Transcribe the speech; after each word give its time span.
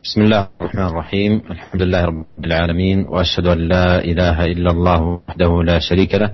بسم 0.00 0.20
الله 0.22 0.48
الرحمن 0.60 0.86
الرحيم. 0.86 1.32
الحمد 1.50 1.82
لله 1.82 2.02
رب 2.04 2.24
العالمين 2.44 2.98
وأشهد 3.04 3.46
أن 3.46 3.58
لا 3.68 4.00
إله 4.00 4.44
إلا 4.56 4.70
الله 4.70 5.00
وحده 5.28 5.62
لا 5.62 5.78
شريك 5.78 6.14
له 6.14 6.30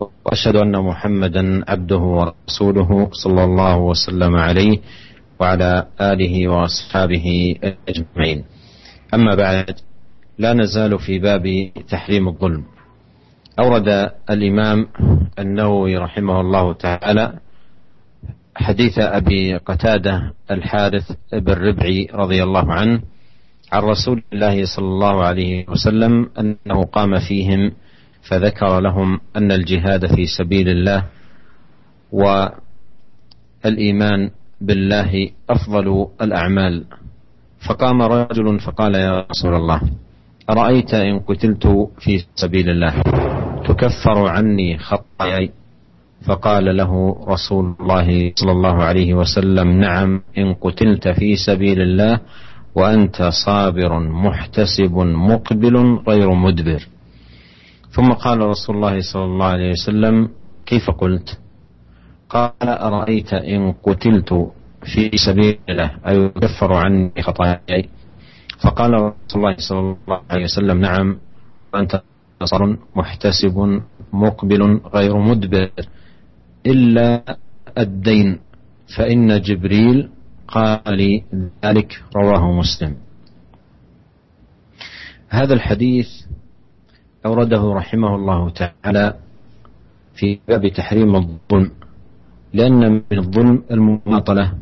وأشهد 0.00 0.56
أن 0.56 0.76
محمدا 0.76 1.64
عبده 1.70 1.96
ورسوله 1.96 2.90
صلى 3.12 3.44
الله 3.44 3.76
وسلم 3.78 4.36
عليه 4.36 4.78
وعلى 5.40 5.86
آله 6.00 6.48
وأصحابه 6.48 7.56
أجمعين. 7.88 8.44
أما 9.14 9.34
بعد 9.34 9.80
لا 10.38 10.52
نزال 10.52 10.98
في 10.98 11.18
باب 11.18 11.72
تحريم 11.88 12.28
الظلم. 12.28 12.64
أورد 13.58 13.88
الإمام 14.30 14.78
النووي 15.38 15.96
رحمه 15.96 16.40
الله 16.40 16.72
تعالى 16.72 17.32
حديث 18.60 18.98
أبي 18.98 19.56
قتادة 19.56 20.32
الحارث 20.50 21.12
بن 21.32 21.52
ربعي 21.52 22.08
رضي 22.14 22.42
الله 22.42 22.72
عنه 22.72 23.00
عن 23.72 23.82
رسول 23.82 24.22
الله 24.32 24.64
صلى 24.64 24.84
الله 24.84 25.24
عليه 25.24 25.68
وسلم 25.68 26.30
أنه 26.38 26.84
قام 26.84 27.18
فيهم 27.18 27.72
فذكر 28.22 28.80
لهم 28.80 29.20
أن 29.36 29.52
الجهاد 29.52 30.14
في 30.14 30.26
سبيل 30.26 30.68
الله 30.68 31.04
والإيمان 33.64 34.30
بالله 34.60 35.30
أفضل 35.50 36.06
الأعمال. 36.22 36.84
فقام 37.68 38.02
رجل 38.02 38.60
فقال 38.60 38.94
يا 38.94 39.26
رسول 39.30 39.54
الله 39.54 39.80
أرأيت 40.50 40.94
إن 40.94 41.18
قتلت 41.18 41.66
في 41.98 42.24
سبيل 42.34 42.70
الله؟ 42.70 43.02
تكفر 43.68 44.28
عني 44.28 44.78
خطاياي. 44.78 45.50
فقال 46.20 46.76
له 46.76 46.92
رسول 47.28 47.74
الله 47.80 48.32
صلى 48.36 48.52
الله 48.52 48.76
عليه 48.82 49.14
وسلم 49.14 49.68
نعم 49.80 50.22
إن 50.38 50.54
قتلت 50.54 51.08
في 51.08 51.36
سبيل 51.36 51.80
الله 51.80 52.20
وأنت 52.74 53.22
صابر 53.46 53.98
محتسب 53.98 54.92
مقبل 55.30 55.76
غير 56.08 56.28
مدبر. 56.34 56.88
ثم 57.90 58.08
قال 58.12 58.38
رسول 58.40 58.76
الله 58.76 59.00
صلى 59.00 59.24
الله 59.24 59.46
عليه 59.46 59.70
وسلم 59.70 60.28
كيف 60.66 60.90
قلت؟ 60.90 61.38
قال 62.28 62.52
أرأيت 62.68 63.32
إن 63.34 63.72
قتلت 63.82 64.30
في 64.84 65.10
سبيل 65.16 65.58
الله 65.68 65.90
أيكفر 66.08 66.72
عني 66.72 67.22
خطاياي؟ 67.22 67.88
فقال 68.62 68.92
رسول 68.94 69.36
الله 69.36 69.56
صلى 69.58 69.78
الله 69.80 70.20
عليه 70.30 70.44
وسلم 70.44 70.78
نعم 70.80 71.18
وأنت 71.74 72.02
صابر 72.44 72.76
محتسب 72.96 73.80
مقبل 74.12 74.80
غير 74.94 75.16
مدبر. 75.18 75.70
إلا 76.66 77.36
الدين 77.78 78.38
فإن 78.96 79.40
جبريل 79.40 80.08
قال 80.48 80.80
لي 80.86 81.24
ذلك 81.64 82.02
رواه 82.16 82.52
مسلم. 82.52 82.96
هذا 85.28 85.54
الحديث 85.54 86.08
أورده 87.26 87.72
رحمه 87.72 88.14
الله 88.14 88.50
تعالى 88.50 89.14
في 90.14 90.38
باب 90.48 90.68
تحريم 90.68 91.16
الظلم 91.16 91.70
لأن 92.52 92.92
من 92.92 93.18
الظلم 93.18 93.64
المماطلة 93.70 94.54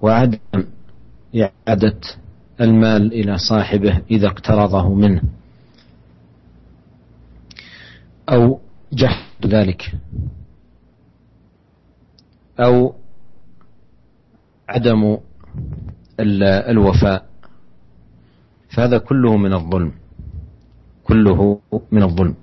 وعدم 0.00 0.38
إعادة 1.36 2.00
المال 2.60 3.12
إلى 3.12 3.38
صاحبه 3.38 4.02
إذا 4.10 4.26
اقترضه 4.26 4.94
منه 4.94 5.22
أو 8.28 8.60
جحد 8.92 9.46
ذلك. 9.46 9.92
أو 12.60 12.94
عدم 14.68 15.18
الوفاء. 16.70 17.26
فهذا 18.76 18.98
كله 18.98 19.36
من 19.36 19.52
الظلم. 19.52 19.92
كله 21.04 21.60
من 21.92 22.02
الظلم. 22.02 22.34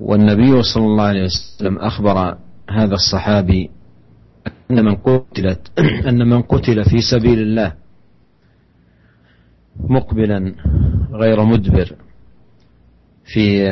والنبي 0.00 0.62
صلى 0.62 0.84
الله 0.84 1.04
عليه 1.04 1.24
وسلم 1.24 1.78
أخبر 1.78 2.36
هذا 2.70 2.94
الصحابي 2.94 3.70
أن 4.70 4.84
من 4.84 4.94
قتلت 4.96 5.70
أن 6.08 6.28
من 6.28 6.42
قتل 6.42 6.84
في 6.84 7.00
سبيل 7.00 7.38
الله 7.38 7.72
مقبلا 9.76 10.54
غير 11.12 11.44
مدبر 11.44 11.96
في 13.24 13.66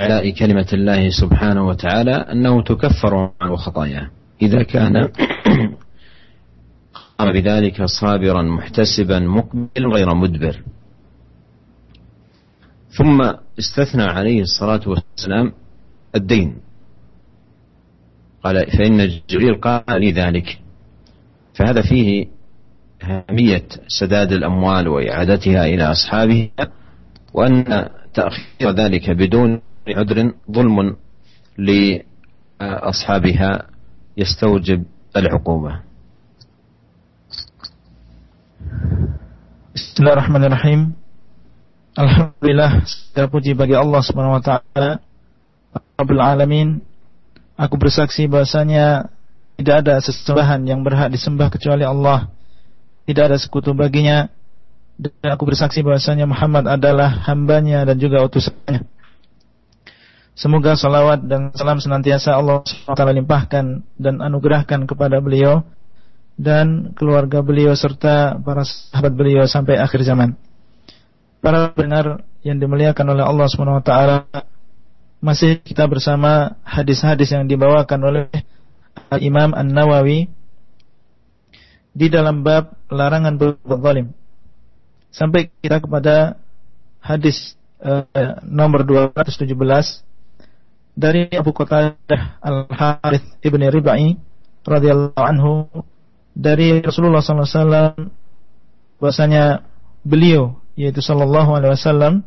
إعلاء 0.00 0.30
كلمة 0.30 0.66
الله 0.72 1.10
سبحانه 1.10 1.66
وتعالى 1.66 2.12
أنه 2.12 2.62
تكفر 2.62 3.32
عنه 3.40 3.56
خطاياه 3.56 4.10
إذا 4.42 4.62
كان 4.62 4.96
قام 7.18 7.32
بذلك 7.32 7.84
صابرا 7.84 8.42
محتسبا 8.42 9.18
مقبل 9.18 9.86
غير 9.94 10.14
مدبر. 10.14 10.62
ثم 12.90 13.32
استثنى 13.58 14.02
عليه 14.02 14.42
الصلاة 14.42 14.80
والسلام 14.86 15.52
الدين. 16.14 16.56
قال 18.44 18.70
فإن 18.70 19.20
جبريل 19.28 19.60
قال 19.60 20.00
لي 20.00 20.12
ذلك. 20.12 20.58
فهذا 21.54 21.82
فيه 21.82 22.26
أهمية 23.02 23.68
سداد 23.88 24.32
الأموال 24.32 24.88
وإعادتها 24.88 25.66
إلى 25.66 25.82
أصحابها 25.82 26.50
وأن 27.34 27.88
تأخير 28.14 28.70
ذلك 28.70 29.10
بدون 29.10 29.60
عذر 29.88 30.32
ظلم 30.50 30.96
لأصحابها 32.60 33.66
يستوجب 34.17 34.79
العقوبة 35.15 35.73
Bismillahirrahmanirrahim 39.71 40.91
Alhamdulillah 41.95 42.83
segala 42.83 43.27
puji 43.31 43.55
bagi 43.55 43.75
Allah 43.75 44.01
Subhanahu 44.03 44.39
wa 44.39 44.43
taala 44.43 44.99
Rabbul 45.95 46.19
alamin 46.19 46.83
Aku 47.55 47.79
bersaksi 47.79 48.27
bahasanya 48.27 49.11
tidak 49.55 49.85
ada 49.85 50.01
sesembahan 50.03 50.65
yang 50.67 50.83
berhak 50.83 51.07
disembah 51.13 51.47
kecuali 51.47 51.87
Allah 51.87 52.27
Tidak 53.07 53.23
ada 53.31 53.37
sekutu 53.39 53.71
baginya 53.71 54.27
dan 55.01 55.33
aku 55.33 55.49
bersaksi 55.49 55.81
bahasanya 55.81 56.29
Muhammad 56.29 56.69
adalah 56.69 57.25
hambanya 57.25 57.81
dan 57.89 57.97
juga 57.97 58.21
utusannya 58.21 58.85
Semoga 60.36 60.76
salawat 60.76 61.24
dan 61.24 61.48
salam 61.56 61.80
senantiasa 61.80 62.36
Allah 62.36 62.60
SWT 62.60 62.92
limpahkan 62.92 63.80
dan 63.96 64.14
anugerahkan 64.20 64.84
kepada 64.84 65.16
beliau 65.24 65.64
dan 66.36 66.92
keluarga 66.92 67.40
beliau 67.40 67.72
serta 67.72 68.36
para 68.44 68.60
sahabat 68.60 69.16
beliau 69.16 69.48
sampai 69.48 69.80
akhir 69.80 70.04
zaman. 70.04 70.36
Para 71.40 71.72
pendengar 71.72 72.20
yang 72.44 72.60
dimuliakan 72.60 73.16
oleh 73.16 73.24
Allah 73.24 73.48
SWT 73.48 73.92
masih 75.24 75.56
kita 75.64 75.88
bersama 75.88 76.60
hadis-hadis 76.68 77.32
yang 77.32 77.48
dibawakan 77.48 78.00
oleh 78.04 78.28
Imam 79.16 79.56
An-Nawawi 79.56 80.28
di 81.96 82.06
dalam 82.12 82.44
bab 82.44 82.76
larangan 82.92 83.40
berbuat 83.40 83.80
zalim. 83.80 84.12
Sampai 85.08 85.48
kita 85.64 85.80
kepada 85.80 86.36
hadis 87.00 87.56
uh, 87.80 88.04
nomor 88.44 88.84
217 88.84 89.48
dari 90.96 91.28
Abu 91.28 91.52
Qatadah 91.52 92.40
Al-Harith 92.40 93.36
Ibn 93.44 93.62
Ribai 93.68 94.16
radhiyallahu 94.64 95.20
anhu 95.20 95.68
dari 96.32 96.80
Rasulullah 96.80 97.20
SAW 97.20 97.92
bahasanya 98.96 99.60
beliau 100.00 100.56
yaitu 100.72 101.04
sallallahu 101.04 101.52
alaihi 101.52 101.76
wasallam 101.76 102.24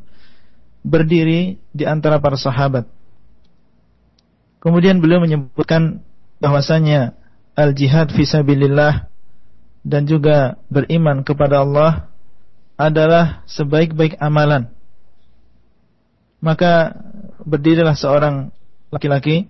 berdiri 0.85 1.58
di 1.74 1.84
antara 1.90 2.22
para 2.22 2.38
sahabat. 2.38 2.85
Kemudian 4.62 5.02
beliau 5.02 5.19
menyebutkan 5.19 6.06
bahwasanya 6.38 7.18
al-jihad 7.58 8.13
fi 8.13 8.24
sabilillah 8.24 9.09
dan 9.81 10.06
juga 10.06 10.59
beriman 10.69 11.25
kepada 11.25 11.66
Allah 11.66 12.12
adalah 12.79 13.44
sebaik-baik 13.49 14.16
amalan. 14.22 14.72
Maka 16.40 16.96
berdirilah 17.44 17.96
seorang 17.96 18.55
laki-laki 18.90 19.50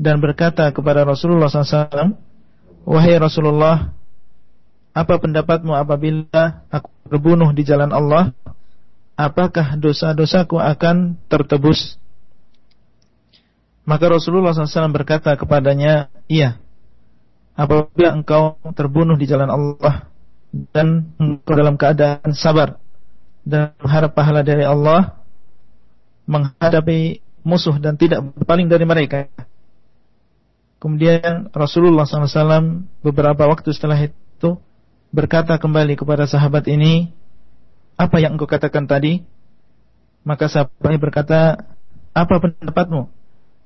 dan 0.00 0.18
berkata 0.18 0.70
kepada 0.72 1.04
Rasulullah 1.04 1.50
SAW, 1.50 2.16
Wahai 2.88 3.20
Rasulullah, 3.20 3.92
apa 4.96 5.14
pendapatmu 5.20 5.76
apabila 5.76 6.64
aku 6.72 6.88
terbunuh 7.06 7.52
di 7.52 7.62
jalan 7.62 7.92
Allah? 7.92 8.32
Apakah 9.14 9.76
dosa-dosaku 9.76 10.56
akan 10.56 11.20
tertebus? 11.28 12.00
Maka 13.84 14.08
Rasulullah 14.08 14.56
SAW 14.56 14.96
berkata 14.96 15.36
kepadanya, 15.36 16.08
Iya, 16.24 16.56
apabila 17.52 18.16
engkau 18.16 18.56
terbunuh 18.72 19.20
di 19.20 19.28
jalan 19.28 19.52
Allah 19.52 20.08
dan 20.72 21.12
engkau 21.20 21.52
dalam 21.52 21.76
keadaan 21.76 22.32
sabar 22.32 22.80
dan 23.44 23.76
mengharap 23.84 24.16
pahala 24.16 24.40
dari 24.40 24.64
Allah, 24.64 25.20
menghadapi 26.24 27.20
musuh 27.42 27.76
dan 27.80 27.96
tidak 27.96 28.24
berpaling 28.36 28.68
dari 28.68 28.84
mereka. 28.84 29.28
Kemudian 30.80 31.52
Rasulullah 31.52 32.08
SAW 32.08 32.88
beberapa 33.04 33.44
waktu 33.44 33.68
setelah 33.76 34.00
itu 34.00 34.50
berkata 35.12 35.60
kembali 35.60 35.98
kepada 35.98 36.24
sahabat 36.24 36.64
ini, 36.72 37.12
apa 38.00 38.16
yang 38.16 38.40
engkau 38.40 38.48
katakan 38.48 38.88
tadi? 38.88 39.20
Maka 40.24 40.48
sahabat 40.48 40.88
ini 40.88 41.00
berkata, 41.00 41.68
apa 42.16 42.34
pendapatmu? 42.40 43.12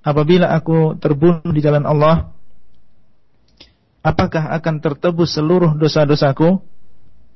Apabila 0.04 0.52
aku 0.52 0.98
terbunuh 0.98 1.48
di 1.54 1.60
jalan 1.62 1.86
Allah, 1.86 2.34
apakah 4.04 4.52
akan 4.58 4.82
tertebus 4.82 5.32
seluruh 5.32 5.78
dosa-dosaku? 5.78 6.60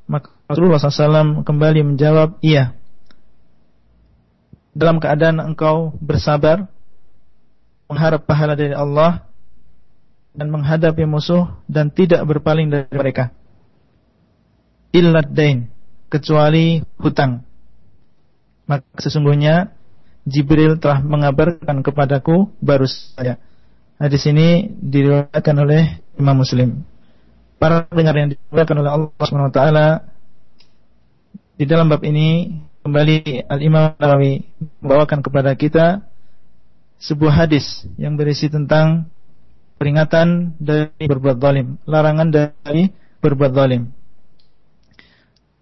Maka 0.08 0.32
Rasulullah 0.48 0.80
SAW 0.80 1.44
kembali 1.44 1.94
menjawab, 1.94 2.40
iya. 2.44 2.77
Dalam 4.76 5.00
keadaan 5.00 5.40
engkau 5.42 5.96
bersabar, 5.98 6.68
mengharap 7.88 8.28
pahala 8.28 8.54
dari 8.54 8.76
Allah, 8.76 9.24
dan 10.36 10.52
menghadapi 10.52 11.02
musuh, 11.08 11.50
dan 11.66 11.90
tidak 11.90 12.22
berpaling 12.28 12.70
dari 12.70 12.92
mereka. 12.92 13.34
Illad 14.94 15.28
dain, 15.32 15.68
kecuali 16.08 16.80
hutang. 17.00 17.44
Maka 18.68 18.84
sesungguhnya 19.00 19.72
Jibril 20.28 20.76
telah 20.76 21.00
mengabarkan 21.00 21.80
kepadaku 21.80 22.52
baru 22.60 22.84
saja. 22.84 23.40
Hadis 23.96 24.28
ini 24.28 24.68
diriwayatkan 24.78 25.56
oleh 25.56 25.98
Imam 26.20 26.38
Muslim. 26.44 26.84
Para 27.58 27.88
pendengar 27.88 28.14
yang 28.14 28.28
diriwayatkan 28.36 28.78
oleh 28.78 28.90
Allah 28.92 29.26
SWT 29.26 29.60
di 31.58 31.64
dalam 31.66 31.90
bab 31.90 32.04
ini 32.06 32.54
kembali 32.88 33.44
Al 33.52 33.60
Imam 33.60 33.92
Nawawi 34.00 34.48
membawakan 34.80 35.20
kepada 35.20 35.52
kita 35.52 36.08
sebuah 36.96 37.44
hadis 37.44 37.84
yang 38.00 38.16
berisi 38.16 38.48
tentang 38.48 39.12
peringatan 39.76 40.56
dari 40.56 41.04
berbuat 41.04 41.36
zalim, 41.36 41.76
larangan 41.84 42.32
dari 42.32 42.88
berbuat 43.20 43.52
zalim. 43.52 43.92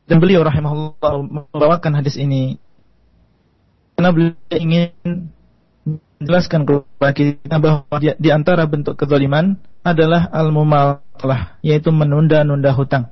Dan 0.06 0.22
beliau 0.22 0.46
rahimahullah 0.46 1.50
membawakan 1.50 1.98
hadis 1.98 2.14
ini 2.14 2.62
karena 3.98 4.14
beliau 4.14 4.38
ingin 4.54 4.94
menjelaskan 6.22 6.62
kepada 6.62 7.10
kita 7.10 7.56
bahwa 7.58 7.98
di, 8.22 8.30
antara 8.30 8.70
bentuk 8.70 8.94
kezaliman 8.94 9.58
adalah 9.82 10.30
al-mumalah, 10.30 11.58
yaitu 11.58 11.90
menunda-nunda 11.90 12.70
hutang. 12.70 13.10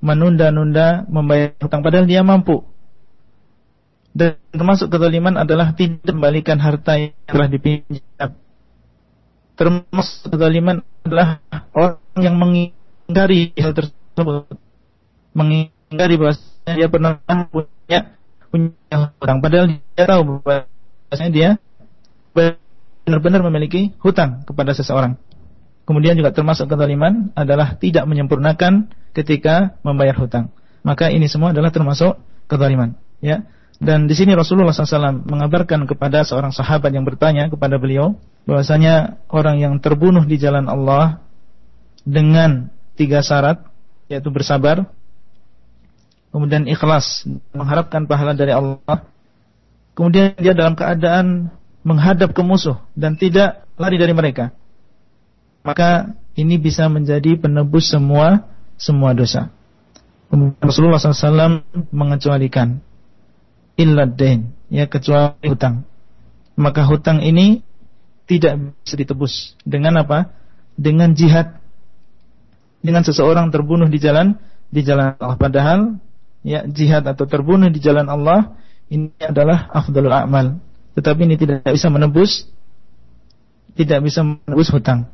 Menunda-nunda 0.00 1.04
membayar 1.12 1.52
hutang 1.60 1.84
padahal 1.84 2.08
dia 2.08 2.24
mampu. 2.24 2.64
Dan 4.10 4.36
termasuk 4.50 4.90
kezaliman 4.90 5.38
adalah 5.38 5.70
tidak 5.78 6.02
kembalikan 6.02 6.58
harta 6.58 6.98
yang 6.98 7.14
telah 7.30 7.46
dipinjam. 7.46 8.30
Termasuk 9.54 10.34
kezaliman 10.34 10.82
adalah 11.06 11.38
orang 11.70 12.18
yang 12.18 12.36
mengingkari 12.36 13.54
hal 13.54 13.72
tersebut. 13.76 14.50
Mengingkari 15.30 16.14
bahwasanya 16.18 16.74
dia 16.74 16.88
pernah 16.90 17.22
punya 17.54 18.18
punya 18.50 19.14
hutang 19.22 19.38
padahal 19.38 19.66
dia 19.70 20.04
tahu 20.10 20.42
bahwasanya 20.42 21.30
dia 21.30 21.48
benar-benar 22.34 23.46
memiliki 23.46 23.94
hutang 24.02 24.42
kepada 24.42 24.74
seseorang. 24.74 25.14
Kemudian 25.86 26.14
juga 26.14 26.30
termasuk 26.30 26.70
kezaliman 26.70 27.34
adalah 27.34 27.74
tidak 27.78 28.06
menyempurnakan 28.06 28.90
ketika 29.10 29.74
membayar 29.82 30.14
hutang. 30.18 30.54
Maka 30.86 31.10
ini 31.10 31.26
semua 31.26 31.50
adalah 31.50 31.74
termasuk 31.74 32.18
kezaliman, 32.46 32.94
ya. 33.18 33.42
Dan 33.80 34.04
di 34.04 34.12
sini 34.12 34.36
Rasulullah 34.36 34.76
SAW 34.76 35.24
mengabarkan 35.24 35.88
kepada 35.88 36.20
seorang 36.20 36.52
sahabat 36.52 36.92
yang 36.92 37.08
bertanya 37.08 37.48
kepada 37.48 37.80
beliau 37.80 38.12
bahwasanya 38.44 39.16
orang 39.32 39.56
yang 39.56 39.74
terbunuh 39.80 40.28
di 40.28 40.36
jalan 40.36 40.68
Allah 40.68 41.24
dengan 42.04 42.68
tiga 43.00 43.24
syarat 43.24 43.64
yaitu 44.12 44.28
bersabar, 44.28 44.84
kemudian 46.28 46.68
ikhlas 46.68 47.24
mengharapkan 47.56 48.04
pahala 48.04 48.36
dari 48.36 48.52
Allah, 48.52 49.08
kemudian 49.96 50.36
dia 50.36 50.52
dalam 50.52 50.76
keadaan 50.76 51.48
menghadap 51.80 52.36
ke 52.36 52.42
musuh 52.44 52.84
dan 52.92 53.16
tidak 53.16 53.64
lari 53.80 53.96
dari 53.96 54.12
mereka, 54.12 54.52
maka 55.64 56.12
ini 56.36 56.60
bisa 56.60 56.84
menjadi 56.92 57.40
penebus 57.40 57.88
semua 57.88 58.44
semua 58.76 59.16
dosa. 59.16 59.48
Rasulullah 60.60 61.00
SAW 61.00 61.64
mengecualikan 61.90 62.84
illadain, 63.80 64.52
ya 64.68 64.84
kecuali 64.84 65.48
hutang. 65.48 65.88
Maka 66.60 66.84
hutang 66.84 67.24
ini 67.24 67.64
tidak 68.28 68.76
bisa 68.84 68.94
ditebus 69.00 69.56
dengan 69.64 70.04
apa? 70.04 70.28
Dengan 70.76 71.16
jihad. 71.16 71.56
Dengan 72.84 73.00
seseorang 73.00 73.48
terbunuh 73.48 73.88
di 73.88 73.96
jalan 73.96 74.36
di 74.68 74.84
jalan 74.84 75.16
Allah. 75.16 75.36
Padahal 75.40 75.80
ya 76.44 76.64
jihad 76.68 77.08
atau 77.08 77.24
terbunuh 77.24 77.72
di 77.72 77.80
jalan 77.80 78.08
Allah 78.08 78.54
ini 78.92 79.10
adalah 79.18 79.72
afdalul 79.72 80.12
amal. 80.12 80.60
Tetapi 80.94 81.24
ini 81.24 81.36
tidak 81.40 81.64
bisa 81.64 81.88
menebus 81.88 82.44
tidak 83.74 84.04
bisa 84.04 84.20
menebus 84.20 84.68
hutang. 84.68 85.08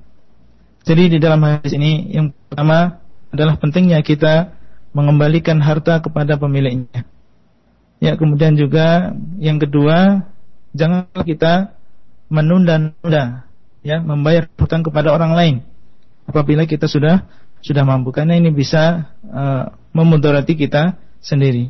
Jadi 0.87 1.15
di 1.15 1.19
dalam 1.19 1.43
hadis 1.43 1.75
ini 1.75 2.11
yang 2.15 2.35
pertama 2.51 3.03
adalah 3.31 3.59
pentingnya 3.59 4.03
kita 4.03 4.55
mengembalikan 4.95 5.59
harta 5.59 5.99
kepada 5.99 6.39
pemiliknya. 6.39 7.05
Ya, 8.02 8.18
kemudian 8.18 8.58
juga 8.58 9.14
yang 9.38 9.62
kedua, 9.62 10.26
janganlah 10.74 11.22
kita 11.22 11.54
menunda-nunda 12.32 13.46
ya, 13.86 14.02
membayar 14.02 14.50
hutang 14.58 14.82
kepada 14.82 15.14
orang 15.14 15.38
lain 15.38 15.56
apabila 16.26 16.66
kita 16.66 16.88
sudah 16.88 17.28
sudah 17.62 17.86
mampu 17.86 18.10
karena 18.10 18.40
ini 18.40 18.50
bisa 18.50 19.14
uh, 19.30 19.70
memudarati 19.94 20.58
kita 20.58 20.98
sendiri. 21.22 21.70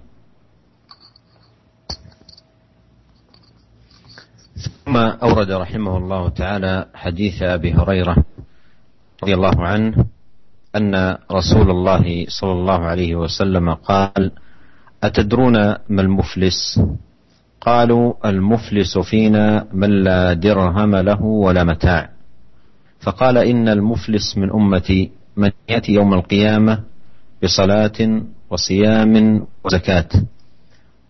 ثم 4.62 4.94
أورد 4.98 5.50
رحمه 5.52 5.94
الله 5.98 6.24
تعالى 6.30 6.74
حديث 6.94 7.36
أبي 7.42 7.74
هريرة 7.74 8.16
رضي 9.24 9.34
الله 9.34 9.58
عنه 9.58 9.94
أن 10.76 10.94
رسول 11.32 11.68
الله 11.72 12.28
صلى 12.30 12.54
الله 12.60 12.80
عليه 12.92 13.12
وسلم 13.16 13.68
قال 13.88 14.36
أتدرون 15.07 15.57
ما 15.89 16.03
المفلس؟ 16.03 16.81
قالوا 17.61 18.29
المفلس 18.29 18.99
فينا 18.99 19.67
من 19.73 19.91
لا 19.91 20.33
درهم 20.33 20.97
له 20.97 21.23
ولا 21.23 21.65
متاع. 21.65 22.11
فقال 23.01 23.39
إن 23.39 23.69
المفلس 23.69 24.39
من 24.39 24.51
أمتي 24.51 25.11
من 25.37 25.51
يأتي 25.69 25.93
يوم 25.93 26.15
القيامة 26.15 26.81
بصلاة 27.43 28.23
وصيام 28.51 29.47
وزكاة. 29.65 30.09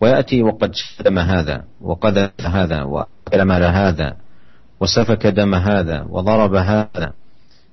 ويأتي 0.01 0.43
وقد 0.43 0.75
شتم 0.75 1.19
هذا 1.19 1.63
وقذف 1.81 2.41
هذا 2.41 2.83
وأكل 2.83 3.41
مال 3.41 3.63
هذا 3.63 4.15
وسفك 4.79 5.27
دم 5.27 5.55
هذا 5.55 6.05
وضرب 6.09 6.55
هذا. 6.55 7.13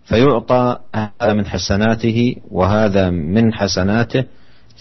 فيعطى 0.05 0.79
هذا 0.95 1.33
من 1.33 1.47
حسناته 1.47 2.37
وهذا 2.51 3.11
من 3.11 3.55
حسناته 3.55 4.25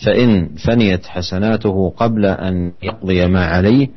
فإن 0.05 0.49
فنيت 0.67 1.05
حسناته 1.05 1.89
قبل 1.97 2.25
أن 2.25 2.71
يقضي 2.83 3.27
ما 3.27 3.45
عليه 3.45 3.87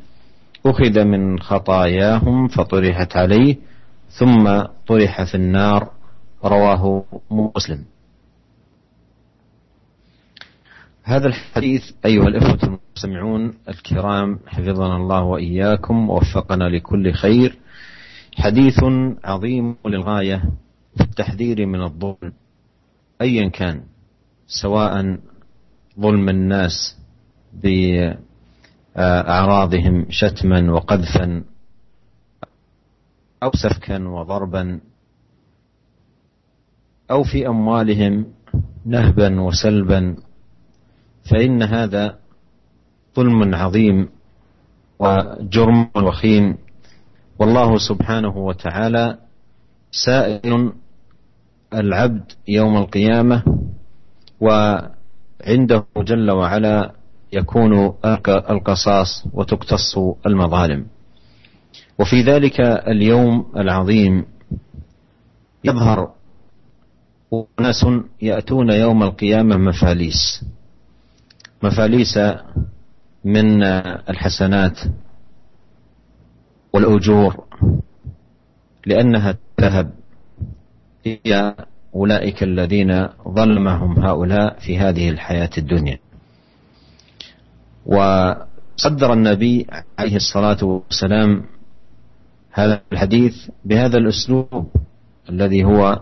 أخذ 0.67 1.05
من 1.05 1.41
خطاياهم 1.41 2.49
فطرحت 2.49 3.17
عليه 3.17 3.57
ثم 4.09 4.62
طرح 4.87 5.25
في 5.25 5.35
النار 5.35 5.91
رواه 6.45 7.05
مسلم. 7.31 7.85
هذا 11.03 11.26
الحديث 11.26 11.83
أيها 12.05 12.29
الإخوة 12.29 12.59
المستمعون 12.62 13.55
الكرام 13.69 14.38
حفظنا 14.47 14.97
الله 14.97 15.23
وإياكم 15.23 16.11
ووفقنا 16.11 16.65
لكل 16.65 17.12
خير. 17.12 17.59
حديث 18.38 18.85
عظيم 19.25 19.76
للغاية 19.87 20.43
في 20.97 21.00
التحذير 21.05 21.67
من 21.67 21.83
الظلم 21.83 22.33
أيا 23.21 23.49
كان 23.49 23.83
سواء 24.47 25.19
ظلم 26.00 26.29
الناس 26.29 26.97
بأعراضهم 28.97 30.07
شتما 30.11 30.73
وقذفا 30.73 31.45
أو 33.43 33.50
سفكا 33.55 34.09
وضربا 34.09 34.81
أو 37.11 37.23
في 37.23 37.49
أموالهم 37.49 38.26
نهبا 38.87 39.41
وسلبا 39.41 40.17
فإن 41.31 41.62
هذا 41.62 42.19
ظلم 43.17 43.55
عظيم 43.55 44.09
وجرم 44.99 45.91
وخيم. 45.97 46.59
والله 47.38 47.79
سبحانه 47.79 48.37
وتعالى 48.37 49.19
سائل 49.91 50.73
العبد 51.75 52.33
يوم 52.49 52.76
القيامة 52.76 53.43
وعنده 55.40 55.85
جل 55.97 56.31
وعلا 56.31 56.93
يكون 57.33 57.95
القصاص 58.28 59.25
وتقتص 59.33 59.99
المظالم. 60.26 60.87
وفي 61.99 62.23
ذلك 62.23 62.61
اليوم 62.61 63.52
العظيم 63.57 64.25
يظهر 65.64 66.11
أناس 67.61 67.87
يأتون 68.23 68.71
يوم 68.71 69.02
القيامة 69.02 69.57
مفاليس. 69.57 70.45
مفاليس 71.62 72.19
من 73.25 73.62
الحسنات 74.11 74.78
والأجور 76.73 77.45
لأنها 78.87 79.38
تذهب 79.57 79.90
هي 81.05 81.55
أولئك 81.97 82.43
الذين 82.43 83.09
ظلمهم 83.29 83.99
هؤلاء 84.05 84.59
في 84.59 84.79
هذه 84.79 85.11
الحياة 85.11 85.50
الدنيا. 85.59 85.99
وصدر 87.87 89.12
النبي 89.12 89.67
عليه 89.99 90.17
الصلاة 90.17 90.65
والسلام 90.65 91.45
هذا 92.50 92.81
الحديث 92.93 93.35
بهذا 93.65 93.99
الأسلوب 93.99 94.67
الذي 95.29 95.65
هو 95.65 96.00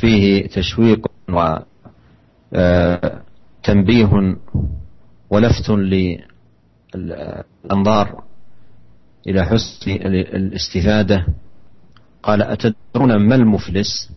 فيه 0.00 0.46
تشويق 0.46 1.06
وتنبيه 1.28 1.64
آه، 4.04 4.36
ولفت 5.30 5.70
للأنظار 6.94 8.24
إلى 9.26 9.44
حسن 9.44 9.90
الاستفادة. 9.90 11.26
قال 12.22 12.42
أتدرون 12.42 13.16
ما 13.16 13.34
المفلس؟ 13.34 14.10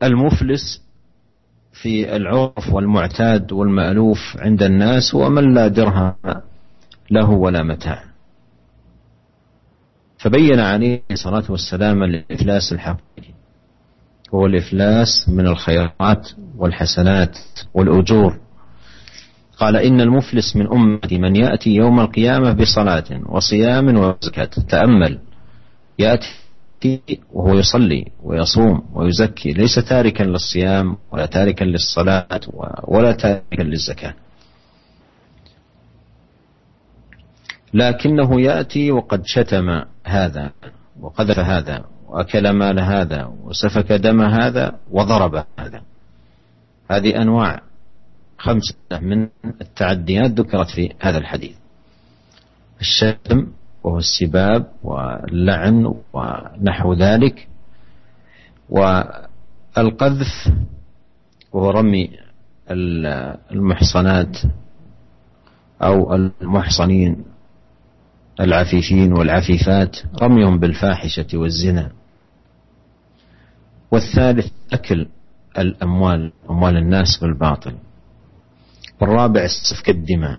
والمفلس 0.00 0.84
في 1.72 2.16
العرف 2.16 2.72
والمعتاد 2.72 3.52
والمألوف 3.52 4.18
عند 4.38 4.62
الناس 4.62 5.14
هو 5.14 5.30
من 5.30 5.54
لا 5.54 5.68
درهم 5.68 6.14
له 7.10 7.30
ولا 7.30 7.62
متاع. 7.62 8.04
فبين 10.18 10.60
عليه 10.60 11.02
الصلاة 11.10 11.44
والسلام 11.50 12.02
الإفلاس 12.02 12.72
الحقيقي. 12.72 13.34
هو 14.34 14.46
الإفلاس 14.46 15.28
من 15.28 15.46
الخيرات 15.46 16.28
والحسنات 16.56 17.38
والأجور. 17.74 18.38
قال 19.58 19.76
إن 19.76 20.00
المفلس 20.00 20.56
من 20.56 20.66
أمتي 20.66 21.18
من 21.18 21.36
يأتي 21.36 21.70
يوم 21.70 22.00
القيامة 22.00 22.52
بصلاة 22.52 23.04
وصيام 23.26 23.96
وزكاة. 23.96 24.50
تأمل. 24.68 25.18
يأتي 25.98 26.43
وهو 27.32 27.54
يصلي 27.54 28.06
ويصوم 28.22 28.82
ويزكي 28.92 29.52
ليس 29.52 29.74
تاركا 29.74 30.22
للصيام 30.22 30.96
ولا 31.12 31.26
تاركا 31.26 31.64
للصلاة 31.64 32.40
ولا 32.84 33.12
تاركا 33.12 33.62
للزكاة. 33.62 34.14
لكنه 37.74 38.40
يأتي 38.40 38.92
وقد 38.92 39.22
شتم 39.26 39.82
هذا 40.04 40.52
وقذف 41.00 41.38
هذا 41.38 41.84
وأكل 42.08 42.50
مال 42.50 42.80
هذا 42.80 43.24
وسفك 43.24 43.92
دم 43.92 44.20
هذا 44.20 44.78
وضرب 44.90 45.44
هذا. 45.58 45.82
هذه 46.90 47.22
أنواع 47.22 47.62
خمسة 48.38 48.74
من 49.00 49.28
التعديات 49.60 50.30
ذكرت 50.30 50.70
في 50.70 50.92
هذا 51.00 51.18
الحديث. 51.18 51.56
الشتم 52.80 53.46
وهو 53.84 53.98
السباب 53.98 54.66
واللعن 54.82 55.94
ونحو 56.12 56.94
ذلك. 56.94 57.48
والقذف 58.68 60.52
وهو 61.52 61.70
رمي 61.70 62.10
المحصنات 63.52 64.38
أو 65.82 66.14
المحصنين 66.14 67.24
العفيفين 68.40 69.12
والعفيفات 69.12 69.96
رميهم 70.22 70.58
بالفاحشة 70.58 71.26
والزنا. 71.34 71.90
والثالث 73.90 74.52
أكل 74.72 75.08
الأموال 75.58 76.32
أموال 76.50 76.76
الناس 76.76 77.18
بالباطل. 77.20 77.74
والرابع 79.00 79.46
سفك 79.46 79.88
الدماء 79.90 80.38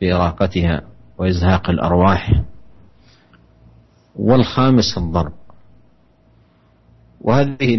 بإراقتها. 0.00 0.82
وإزهاق 1.20 1.70
الأرواح 1.70 2.42
والخامس 4.16 4.98
الضرب. 4.98 5.32
وهذه 7.20 7.76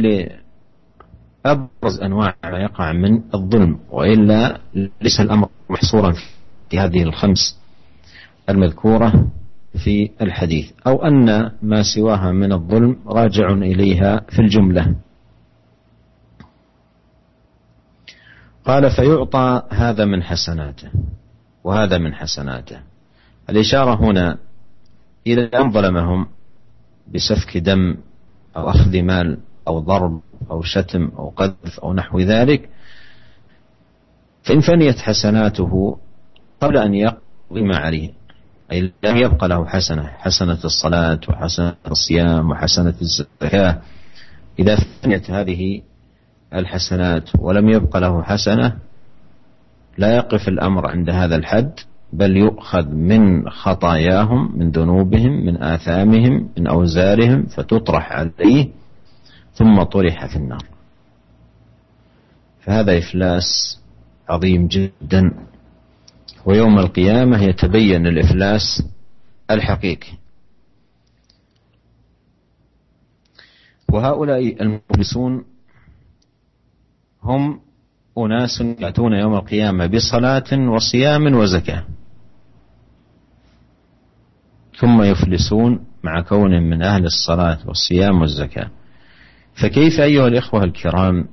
لأبرز 1.45 1.99
أنواع 2.01 2.35
ما 2.43 2.57
يقع 2.57 2.91
من 2.91 3.21
الظلم 3.33 3.79
وإلا 3.89 4.59
ليس 5.01 5.19
الأمر 5.19 5.49
محصورا 5.69 6.13
في 6.69 6.79
هذه 6.79 7.03
الخمس 7.03 7.59
المذكورة 8.49 9.27
في 9.83 10.11
الحديث. 10.21 10.71
أو 10.87 11.05
أن 11.05 11.51
ما 11.61 11.83
سواها 11.95 12.31
من 12.31 12.53
الظلم 12.53 12.99
راجع 13.07 13.51
إليها 13.51 14.21
في 14.29 14.39
الجملة. 14.39 14.95
قال 18.65 18.91
فيعطى 18.91 19.61
هذا 19.71 20.05
من 20.05 20.23
حسناته 20.23 20.91
وهذا 21.63 21.97
من 21.97 22.13
حسناته. 22.13 22.90
الإشارة 23.51 23.95
هنا 23.95 24.37
إلى 25.27 25.45
أن 25.45 25.71
ظلمهم 25.71 26.27
بسفك 27.13 27.57
دم 27.57 27.97
أو 28.57 28.69
أخذ 28.69 29.01
مال 29.01 29.37
أو 29.67 29.79
ضرب 29.79 30.21
أو 30.51 30.61
شتم 30.61 31.11
أو 31.17 31.29
قذف 31.29 31.79
أو 31.79 31.93
نحو 31.93 32.19
ذلك 32.19 32.69
فإن 34.43 34.61
فنيت 34.61 34.99
حسناته 34.99 35.97
قبل 36.61 36.77
أن 36.77 36.93
يقضي 36.93 37.61
ما 37.61 37.77
عليه 37.77 38.09
أي 38.71 38.93
لم 39.03 39.17
يبقى 39.17 39.47
له 39.47 39.65
حسنة 39.65 40.03
حسنة 40.03 40.59
الصلاة 40.65 41.19
وحسنة 41.29 41.75
الصيام 41.87 42.49
وحسنة 42.49 42.95
الزكاة 43.01 43.81
إذا 44.59 44.75
فنيت 44.75 45.31
هذه 45.31 45.81
الحسنات 46.53 47.29
ولم 47.39 47.69
يبق 47.69 47.97
له 47.97 48.23
حسنة 48.23 48.77
لا 49.97 50.15
يقف 50.15 50.47
الأمر 50.47 50.87
عند 50.87 51.09
هذا 51.09 51.35
الحد 51.35 51.79
بل 52.13 52.37
يؤخذ 52.37 52.87
من 52.89 53.49
خطاياهم 53.49 54.57
من 54.57 54.71
ذنوبهم 54.71 55.45
من 55.45 55.63
آثامهم 55.63 56.49
من 56.57 56.67
أوزارهم 56.67 57.45
فتطرح 57.45 58.11
عليه 58.11 58.69
ثم 59.53 59.83
طرح 59.83 60.25
في 60.25 60.35
النار. 60.35 60.65
فهذا 62.61 62.97
إفلاس 62.97 63.79
عظيم 64.29 64.67
جدا. 64.67 65.31
ويوم 66.45 66.79
القيامة 66.79 67.43
يتبين 67.43 68.07
الإفلاس 68.07 68.83
الحقيقي. 69.51 70.11
وهؤلاء 73.89 74.61
المفلسون 74.61 75.45
هم 77.23 77.59
أناس 78.17 78.61
يأتون 78.79 79.13
يوم 79.13 79.33
القيامة 79.33 79.87
بصلاة 79.87 80.69
وصيام 80.69 81.35
وزكاة. 81.35 81.83
ثم 84.81 85.01
يفلسون 85.03 85.85
مع 86.03 86.21
كون 86.21 86.69
من 86.69 86.81
أهل 86.83 87.05
الصلاة 87.05 87.57
والصيام 87.65 88.21
والزكاة. 88.21 88.69
فكيف 89.61 89.99
أيها 90.01 90.27
الإخوة 90.27 90.63
الكرام 90.63 91.27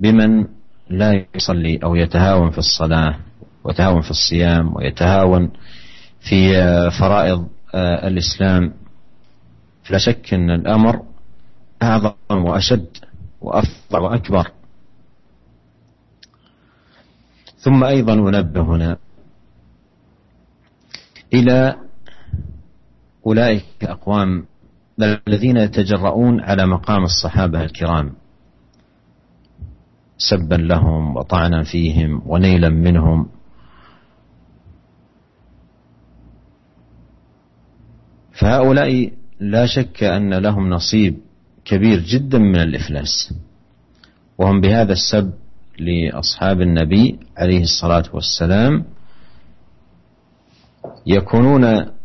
بمن 0.00 0.46
لا 0.90 1.24
يصلي 1.34 1.78
أو 1.84 1.94
يتهاون 1.94 2.50
في 2.50 2.58
الصلاة 2.58 3.18
ويتهاون 3.64 4.00
في 4.00 4.10
الصيام 4.10 4.76
ويتهاون 4.76 5.50
في 6.20 6.52
فرائض 7.00 7.48
الإسلام؟ 7.74 8.72
فلا 9.84 9.98
شك 9.98 10.34
أن 10.34 10.50
الأمر 10.50 11.02
أعظم 11.82 12.14
وأشد 12.30 12.86
وأفضل 13.40 14.00
وأكبر. 14.02 14.50
ثم 17.58 17.84
أيضا 17.84 18.14
أنبه 18.14 18.60
هنا 18.62 18.96
إلى 21.34 21.76
أولئك 23.26 23.64
أقوام 23.82 24.44
الذين 25.28 25.56
يتجرؤون 25.56 26.40
على 26.40 26.66
مقام 26.66 27.04
الصحابة 27.04 27.64
الكرام. 27.64 28.12
سبا 30.18 30.54
لهم 30.54 31.16
وطعنا 31.16 31.62
فيهم 31.62 32.22
ونيلا 32.26 32.68
منهم. 32.68 33.28
فهؤلاء 38.32 39.12
لا 39.40 39.66
شك 39.66 40.04
أن 40.04 40.34
لهم 40.34 40.70
نصيب 40.70 41.18
كبير 41.64 42.00
جدا 42.00 42.38
من 42.38 42.60
الإفلاس. 42.60 43.34
وهم 44.38 44.60
بهذا 44.60 44.92
السب 44.92 45.32
لأصحاب 45.78 46.60
النبي 46.60 47.18
عليه 47.36 47.62
الصلاة 47.62 48.04
والسلام 48.12 48.84
يكونون 51.06 51.95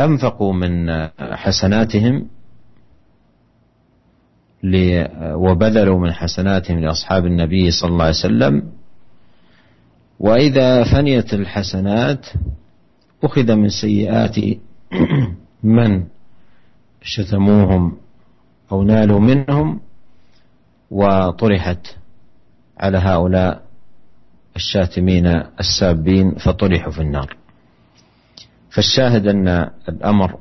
أنفقوا 0.00 0.52
من 0.52 0.90
حسناتهم 1.20 2.26
وبذلوا 5.20 5.98
من 5.98 6.12
حسناتهم 6.12 6.78
لأصحاب 6.78 7.26
النبي 7.26 7.70
صلى 7.70 7.90
الله 7.90 8.04
عليه 8.04 8.14
وسلم. 8.14 8.62
وإذا 10.20 10.84
فنيت 10.84 11.34
الحسنات 11.34 12.26
أخذ 13.24 13.54
من 13.54 13.68
سيئات 13.68 14.36
من 15.78 16.04
شتموهم 17.02 17.96
أو 18.72 18.82
نالوا 18.82 19.20
منهم 19.20 19.80
وطرحت 20.90 21.86
على 22.80 22.98
هؤلاء 22.98 23.62
الشاتمين 24.56 25.26
السابين 25.60 26.34
فطرحوا 26.34 26.92
في 26.92 27.00
النار. 27.00 27.37
فالشاهد 28.70 29.26
أن 29.26 29.70
الأمر 29.88 30.38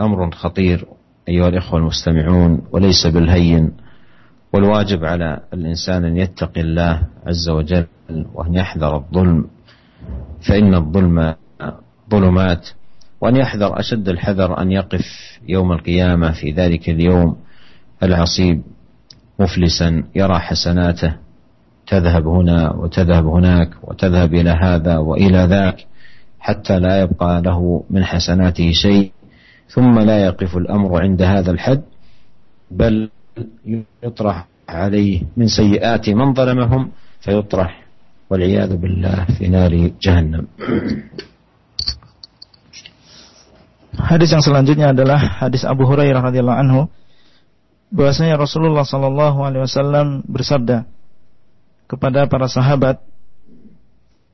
أمر 0.00 0.30
خطير 0.30 0.86
أيها 1.28 1.48
الإخوة 1.48 1.80
المستمعون 1.80 2.62
وليس 2.72 3.06
بالهين 3.06 3.72
والواجب 4.52 5.04
على 5.04 5.40
الإنسان 5.52 6.04
أن 6.04 6.16
يتقي 6.16 6.60
الله 6.60 7.02
عز 7.26 7.48
وجل 7.48 7.86
وأن 8.34 8.54
يحذر 8.54 8.96
الظلم 8.96 9.46
فإن 10.48 10.74
الظلم 10.74 11.34
ظلمات 12.10 12.68
وأن 13.20 13.36
يحذر 13.36 13.80
أشد 13.80 14.08
الحذر 14.08 14.62
أن 14.62 14.72
يقف 14.72 15.38
يوم 15.48 15.72
القيامة 15.72 16.32
في 16.32 16.50
ذلك 16.50 16.88
اليوم 16.90 17.36
العصيب 18.02 18.62
مفلسا 19.38 20.04
يرى 20.14 20.38
حسناته 20.38 21.16
تذهب 21.86 22.26
هنا 22.26 22.72
وتذهب 22.72 23.26
هناك 23.26 23.70
وتذهب 23.82 24.34
إلى 24.34 24.50
هذا 24.50 24.98
وإلى 24.98 25.38
ذاك. 25.38 25.86
حتى 26.40 26.78
لا 26.78 27.00
يبقى 27.00 27.42
له 27.42 27.84
من 27.90 28.04
حسناته 28.04 28.72
شيء 28.72 29.12
ثم 29.68 29.98
لا 29.98 30.24
يقف 30.24 30.56
الأمر 30.56 31.02
عند 31.02 31.22
هذا 31.22 31.50
الحد 31.50 31.82
بل 32.70 33.10
يطرح 34.02 34.46
عليه 34.68 35.22
من 35.36 35.46
سيئات 35.48 36.08
من 36.10 36.34
ظلمهم 36.34 36.90
فيطرح 37.20 37.72
والعياذ 38.30 38.76
بالله 38.76 39.24
في 39.38 39.48
نار 39.48 39.72
جهنم 40.00 40.44
Hadis 43.98 44.30
yang 44.30 44.44
selanjutnya 44.46 44.94
adalah 44.94 45.18
hadis 45.18 45.66
Abu 45.66 45.82
Hurairah 45.82 46.22
radhiyallahu 46.22 46.60
anhu 46.62 46.80
bahwasanya 47.90 48.38
Rasulullah 48.38 48.86
sallallahu 48.86 49.42
alaihi 49.42 49.66
wasallam 49.66 50.22
bersabda 50.22 50.86
kepada 51.90 52.30
para 52.30 52.46
sahabat 52.46 53.02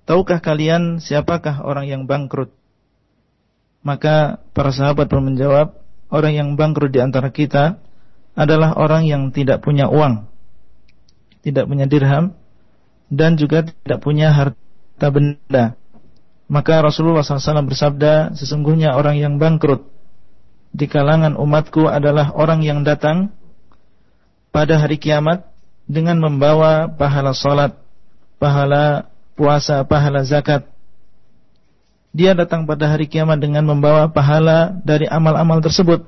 Tahukah 0.05 0.45
kalian 0.45 1.01
siapakah 1.01 1.65
orang 1.65 1.89
yang 1.89 2.03
bangkrut? 2.05 2.53
Maka 3.85 4.41
para 4.53 4.73
sahabat 4.73 5.09
pun 5.09 5.25
menjawab, 5.25 5.77
orang 6.13 6.33
yang 6.37 6.49
bangkrut 6.57 6.93
di 6.93 7.01
antara 7.01 7.33
kita 7.33 7.81
adalah 8.37 8.77
orang 8.77 9.09
yang 9.09 9.33
tidak 9.33 9.65
punya 9.65 9.89
uang, 9.89 10.29
tidak 11.41 11.65
punya 11.69 11.89
dirham, 11.89 12.37
dan 13.09 13.37
juga 13.41 13.65
tidak 13.65 14.01
punya 14.05 14.33
harta 14.33 15.09
benda. 15.09 15.77
Maka 16.49 16.85
Rasulullah 16.85 17.25
SAW 17.25 17.65
bersabda, 17.65 18.37
sesungguhnya 18.37 18.93
orang 18.93 19.17
yang 19.17 19.41
bangkrut 19.41 19.89
di 20.75 20.91
kalangan 20.91 21.39
umatku 21.39 21.87
adalah 21.89 22.35
orang 22.35 22.61
yang 22.61 22.83
datang 22.83 23.33
pada 24.51 24.83
hari 24.83 24.99
kiamat 25.01 25.47
dengan 25.87 26.21
membawa 26.21 26.91
pahala 26.91 27.33
salat, 27.33 27.79
pahala 28.43 29.14
puasa, 29.35 29.83
pahala 29.87 30.23
zakat. 30.27 30.67
Dia 32.15 32.31
datang 32.31 32.63
pada 32.63 32.87
hari 32.87 33.11
kiamat 33.11 33.43
dengan 33.43 33.67
membawa 33.67 34.07
pahala 34.07 34.71
dari 34.87 35.11
amal-amal 35.11 35.59
tersebut. 35.59 36.07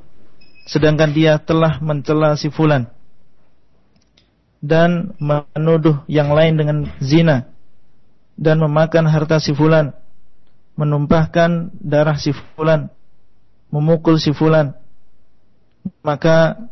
Sedangkan 0.66 1.10
dia 1.10 1.38
telah 1.42 1.82
mencela 1.82 2.38
si 2.38 2.46
fulan. 2.46 2.86
Dan 4.62 5.14
menuduh 5.18 6.06
yang 6.06 6.30
lain 6.30 6.54
dengan 6.54 6.78
zina. 7.02 7.50
Dan 8.38 8.62
memakan 8.62 9.10
harta 9.10 9.42
si 9.42 9.50
fulan. 9.50 9.98
Menumpahkan 10.78 11.74
darah 11.82 12.18
si 12.18 12.30
fulan. 12.54 12.86
Memukul 13.74 14.22
si 14.22 14.30
fulan. 14.30 14.78
Maka 16.06 16.70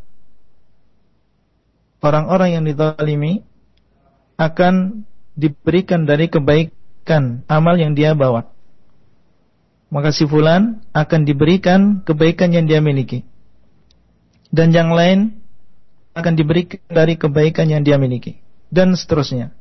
orang-orang 1.98 2.54
yang 2.54 2.64
dizalimi 2.66 3.42
akan 4.38 5.06
diberikan 5.34 6.06
dari 6.06 6.30
kebaikan 6.30 7.42
amal 7.50 7.74
yang 7.74 7.92
dia 7.92 8.14
bawa. 8.14 8.50
Maka 9.90 10.10
si 10.10 10.26
fulan 10.26 10.82
akan 10.90 11.22
diberikan 11.22 12.02
kebaikan 12.02 12.50
yang 12.50 12.66
dia 12.66 12.82
miliki. 12.82 13.22
Dan 14.50 14.74
yang 14.74 14.90
lain 14.94 15.38
akan 16.14 16.34
diberikan 16.34 16.82
dari 16.90 17.14
kebaikan 17.18 17.70
yang 17.70 17.82
dia 17.82 17.98
miliki. 17.98 18.38
Dan 18.70 18.94
seterusnya. 18.98 19.54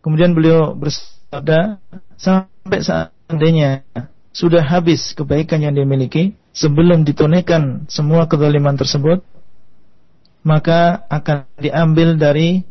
Kemudian 0.00 0.32
beliau 0.32 0.72
bersabda, 0.76 1.82
sampai 2.16 2.78
seandainya 2.80 3.84
sudah 4.32 4.64
habis 4.64 5.12
kebaikan 5.16 5.64
yang 5.64 5.76
dia 5.76 5.84
miliki, 5.88 6.36
sebelum 6.56 7.04
ditunaikan 7.04 7.88
semua 7.92 8.24
kezaliman 8.28 8.76
tersebut, 8.76 9.20
maka 10.46 11.04
akan 11.10 11.48
diambil 11.58 12.16
dari 12.16 12.64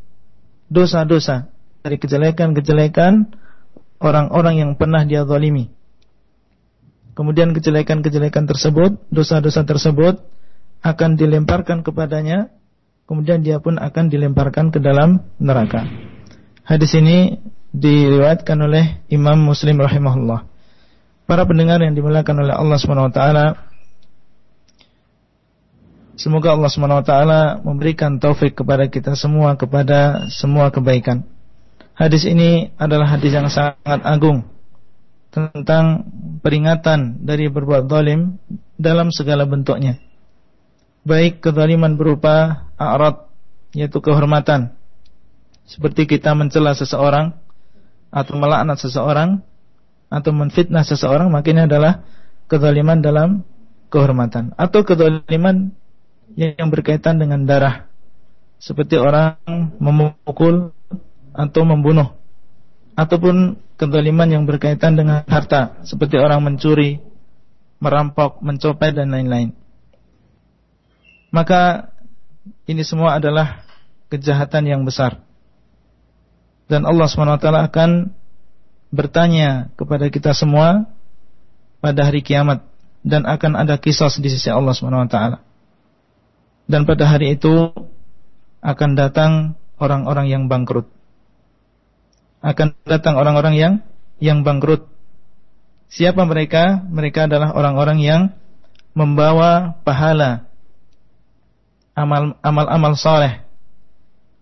dosa-dosa 0.72 1.52
dari 1.86 2.02
kejelekan-kejelekan 2.02 3.30
orang-orang 4.02 4.58
yang 4.58 4.72
pernah 4.74 5.06
dia 5.06 5.22
zalimi. 5.22 5.70
Kemudian 7.14 7.54
kejelekan-kejelekan 7.54 8.50
tersebut, 8.50 8.98
dosa-dosa 9.14 9.62
tersebut 9.62 10.18
akan 10.82 11.14
dilemparkan 11.14 11.86
kepadanya, 11.86 12.50
kemudian 13.06 13.46
dia 13.46 13.62
pun 13.62 13.78
akan 13.78 14.10
dilemparkan 14.10 14.74
ke 14.74 14.82
dalam 14.82 15.22
neraka. 15.38 15.86
Hadis 16.66 16.98
ini 16.98 17.38
diriwayatkan 17.70 18.58
oleh 18.58 19.06
Imam 19.14 19.38
Muslim 19.46 19.78
rahimahullah. 19.78 20.42
Para 21.30 21.46
pendengar 21.46 21.86
yang 21.86 21.94
dimuliakan 21.94 22.50
oleh 22.50 22.54
Allah 22.58 22.78
Subhanahu 22.82 23.10
wa 23.10 23.14
taala, 23.14 23.46
semoga 26.18 26.58
Allah 26.58 26.74
taala 27.06 27.42
memberikan 27.62 28.18
taufik 28.18 28.58
kepada 28.58 28.90
kita 28.90 29.14
semua 29.14 29.54
kepada 29.54 30.28
semua 30.34 30.74
kebaikan. 30.74 31.35
Hadis 31.96 32.28
ini 32.28 32.76
adalah 32.76 33.08
hadis 33.08 33.32
yang 33.32 33.48
sangat 33.48 34.04
agung 34.04 34.44
tentang 35.32 36.12
peringatan 36.44 37.24
dari 37.24 37.48
berbuat 37.48 37.88
zalim 37.88 38.36
dalam 38.76 39.16
segala 39.16 39.48
bentuknya. 39.48 39.96
Baik 41.08 41.40
kezaliman 41.40 41.96
berupa 41.96 42.68
a'rad 42.76 43.32
yaitu 43.72 44.04
kehormatan. 44.04 44.76
Seperti 45.64 46.04
kita 46.04 46.36
mencela 46.36 46.76
seseorang 46.76 47.32
atau 48.12 48.34
melaknat 48.36 48.76
seseorang 48.76 49.40
atau 50.12 50.32
menfitnah 50.36 50.84
seseorang, 50.84 51.32
maka 51.32 51.48
ini 51.56 51.64
adalah 51.64 52.04
kezaliman 52.52 53.00
dalam 53.00 53.48
kehormatan 53.88 54.52
atau 54.60 54.84
kezaliman 54.84 55.72
yang 56.36 56.68
berkaitan 56.68 57.24
dengan 57.24 57.48
darah. 57.48 57.88
Seperti 58.60 59.00
orang 59.00 59.40
memukul 59.80 60.76
atau 61.36 61.68
membunuh 61.68 62.16
ataupun 62.96 63.60
kezaliman 63.76 64.32
yang 64.32 64.44
berkaitan 64.48 64.96
dengan 64.96 65.28
harta 65.28 65.84
seperti 65.84 66.16
orang 66.16 66.40
mencuri, 66.42 67.04
merampok, 67.84 68.40
mencopet 68.40 68.96
dan 68.96 69.12
lain-lain. 69.12 69.52
Maka 71.30 71.92
ini 72.64 72.82
semua 72.88 73.20
adalah 73.20 73.68
kejahatan 74.08 74.64
yang 74.64 74.82
besar. 74.88 75.20
Dan 76.66 76.88
Allah 76.88 77.06
SWT 77.06 77.46
akan 77.46 78.16
bertanya 78.90 79.70
kepada 79.76 80.08
kita 80.08 80.32
semua 80.32 80.88
pada 81.84 82.08
hari 82.08 82.24
kiamat 82.24 82.64
dan 83.06 83.28
akan 83.28 83.60
ada 83.60 83.76
kisah 83.78 84.10
di 84.18 84.32
sisi 84.32 84.48
Allah 84.48 84.72
SWT. 84.72 85.20
Dan 86.66 86.88
pada 86.88 87.06
hari 87.06 87.38
itu 87.38 87.70
akan 88.66 88.98
datang 88.98 89.54
orang-orang 89.78 90.32
yang 90.32 90.44
bangkrut 90.50 90.95
akan 92.46 92.78
datang 92.86 93.18
orang-orang 93.18 93.58
yang 93.58 93.74
yang 94.22 94.46
bangkrut. 94.46 94.86
Siapa 95.90 96.22
mereka? 96.30 96.86
Mereka 96.86 97.26
adalah 97.26 97.58
orang-orang 97.58 97.98
yang 98.06 98.22
membawa 98.94 99.82
pahala 99.82 100.46
amal-amal 101.98 102.94
saleh. 102.94 103.42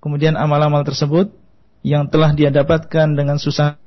Kemudian 0.03 0.35
amal-amal 0.35 0.83
tersebut 0.83 1.31
yang 1.85 2.11
telah 2.11 2.35
dia 2.35 2.51
dapatkan 2.51 3.15
dengan 3.15 3.39
susah 3.39 3.79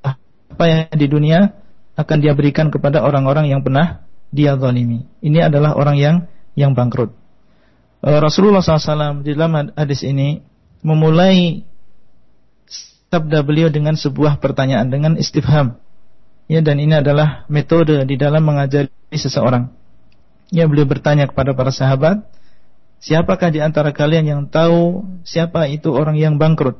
payah 0.56 0.88
di 0.96 1.06
dunia 1.10 1.52
akan 1.96 2.16
dia 2.20 2.32
berikan 2.32 2.72
kepada 2.72 3.04
orang-orang 3.04 3.52
yang 3.52 3.60
pernah 3.60 4.04
dia 4.32 4.56
zalimi. 4.56 5.04
Ini 5.20 5.52
adalah 5.52 5.76
orang 5.76 5.96
yang 6.00 6.16
yang 6.56 6.72
bangkrut. 6.72 7.12
Eh, 8.04 8.20
Rasulullah 8.20 8.64
SAW 8.64 9.24
di 9.24 9.36
dalam 9.36 9.72
hadis 9.76 10.04
ini 10.04 10.40
memulai 10.80 11.64
sabda 13.10 13.42
beliau 13.46 13.70
dengan 13.70 13.94
sebuah 13.94 14.42
pertanyaan 14.42 14.90
dengan 14.90 15.12
istifham. 15.14 15.78
Ya 16.46 16.62
dan 16.62 16.78
ini 16.78 16.94
adalah 16.94 17.42
metode 17.50 18.06
di 18.06 18.14
dalam 18.14 18.46
mengajari 18.46 18.90
seseorang. 19.10 19.70
Ya 20.54 20.70
beliau 20.70 20.86
bertanya 20.86 21.26
kepada 21.26 21.58
para 21.58 21.74
sahabat, 21.74 22.22
siapakah 23.02 23.50
di 23.50 23.58
antara 23.58 23.90
kalian 23.90 24.24
yang 24.30 24.42
tahu 24.46 25.02
siapa 25.26 25.66
itu 25.66 25.90
orang 25.90 26.14
yang 26.14 26.38
bangkrut? 26.38 26.78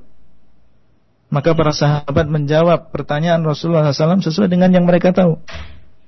Maka 1.27 1.59
para 1.59 1.75
sahabat 1.75 2.31
menjawab 2.31 2.95
pertanyaan 2.95 3.43
Rasulullah 3.43 3.91
SAW 3.91 4.23
sesuai 4.23 4.47
dengan 4.47 4.71
yang 4.71 4.87
mereka 4.87 5.11
tahu. 5.11 5.43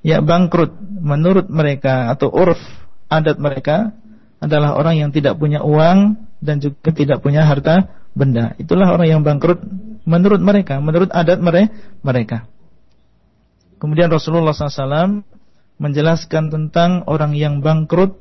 Ya 0.06 0.22
bangkrut 0.22 0.78
menurut 1.02 1.50
mereka 1.50 2.14
atau 2.14 2.30
urf 2.30 2.62
adat 3.10 3.42
mereka 3.42 3.90
adalah 4.38 4.78
orang 4.78 5.02
yang 5.02 5.10
tidak 5.10 5.34
punya 5.34 5.58
uang 5.66 6.14
dan 6.38 6.62
juga 6.62 6.94
tidak 6.94 7.18
punya 7.18 7.42
harta 7.42 7.90
benda. 8.14 8.54
Itulah 8.62 8.94
orang 8.94 9.18
yang 9.18 9.22
bangkrut 9.26 9.58
menurut 10.08 10.40
mereka, 10.40 10.80
menurut 10.80 11.12
adat 11.12 11.36
mereka. 12.00 12.48
Kemudian 13.76 14.08
Rasulullah 14.08 14.56
SAW 14.56 15.22
menjelaskan 15.78 16.48
tentang 16.48 17.04
orang 17.04 17.36
yang 17.36 17.60
bangkrut 17.60 18.16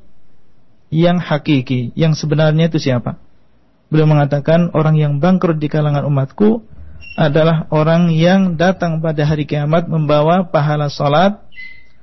yang 0.92 1.18
hakiki, 1.18 1.96
yang 1.96 2.12
sebenarnya 2.12 2.68
itu 2.68 2.78
siapa? 2.78 3.16
Beliau 3.88 4.04
mengatakan 4.04 4.68
orang 4.76 5.00
yang 5.00 5.16
bangkrut 5.18 5.56
di 5.56 5.72
kalangan 5.72 6.04
umatku 6.04 6.60
adalah 7.18 7.66
orang 7.72 8.12
yang 8.14 8.54
datang 8.54 9.00
pada 9.00 9.24
hari 9.24 9.48
kiamat 9.48 9.88
membawa 9.88 10.46
pahala 10.46 10.92
salat, 10.92 11.40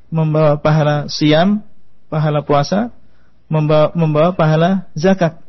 membawa 0.09 0.59
pahala 0.59 1.07
siam, 1.07 1.63
pahala 2.11 2.43
puasa, 2.43 2.91
membawa, 3.47 3.93
membawa 3.95 4.29
pahala 4.35 4.89
zakat. 4.97 5.39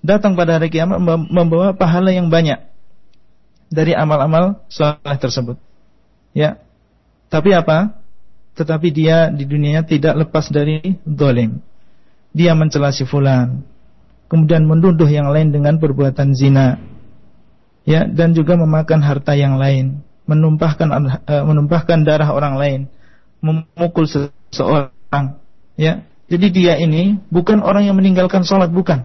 Datang 0.00 0.32
pada 0.32 0.56
hari 0.56 0.72
kiamat 0.72 0.96
membawa 1.28 1.76
pahala 1.76 2.08
yang 2.08 2.32
banyak 2.32 2.69
dari 3.70 3.94
amal-amal 3.94 4.66
soleh 4.66 5.16
tersebut. 5.16 5.56
Ya. 6.34 6.58
Tapi 7.30 7.54
apa? 7.54 8.02
Tetapi 8.58 8.90
dia 8.90 9.30
di 9.30 9.46
dunianya 9.46 9.86
tidak 9.86 10.26
lepas 10.26 10.50
dari 10.50 10.98
dolim. 11.06 11.62
Dia 12.34 12.58
mencela 12.58 12.90
si 12.90 13.06
fulan. 13.06 13.62
Kemudian 14.26 14.66
menuduh 14.66 15.06
yang 15.06 15.30
lain 15.30 15.50
dengan 15.50 15.78
perbuatan 15.78 16.34
zina 16.34 16.78
ya 17.88 18.06
dan 18.06 18.36
juga 18.36 18.54
memakan 18.54 19.00
harta 19.02 19.34
yang 19.34 19.58
lain, 19.58 20.06
menumpahkan 20.30 20.88
uh, 21.26 21.44
menumpahkan 21.46 22.06
darah 22.06 22.30
orang 22.30 22.54
lain, 22.54 22.80
memukul 23.42 24.06
seseorang, 24.06 25.40
ya. 25.74 26.06
Jadi 26.30 26.46
dia 26.54 26.78
ini 26.78 27.18
bukan 27.26 27.58
orang 27.58 27.90
yang 27.90 27.98
meninggalkan 27.98 28.46
sholat, 28.46 28.70
bukan. 28.70 29.02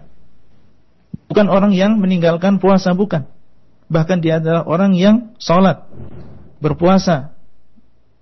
Bukan 1.26 1.50
orang 1.50 1.74
yang 1.74 1.98
meninggalkan 1.98 2.62
puasa, 2.62 2.94
bukan. 2.94 3.26
Bahkan 3.86 4.18
dia 4.18 4.42
adalah 4.42 4.66
orang 4.66 4.98
yang 4.98 5.34
sholat, 5.38 5.86
berpuasa, 6.58 7.36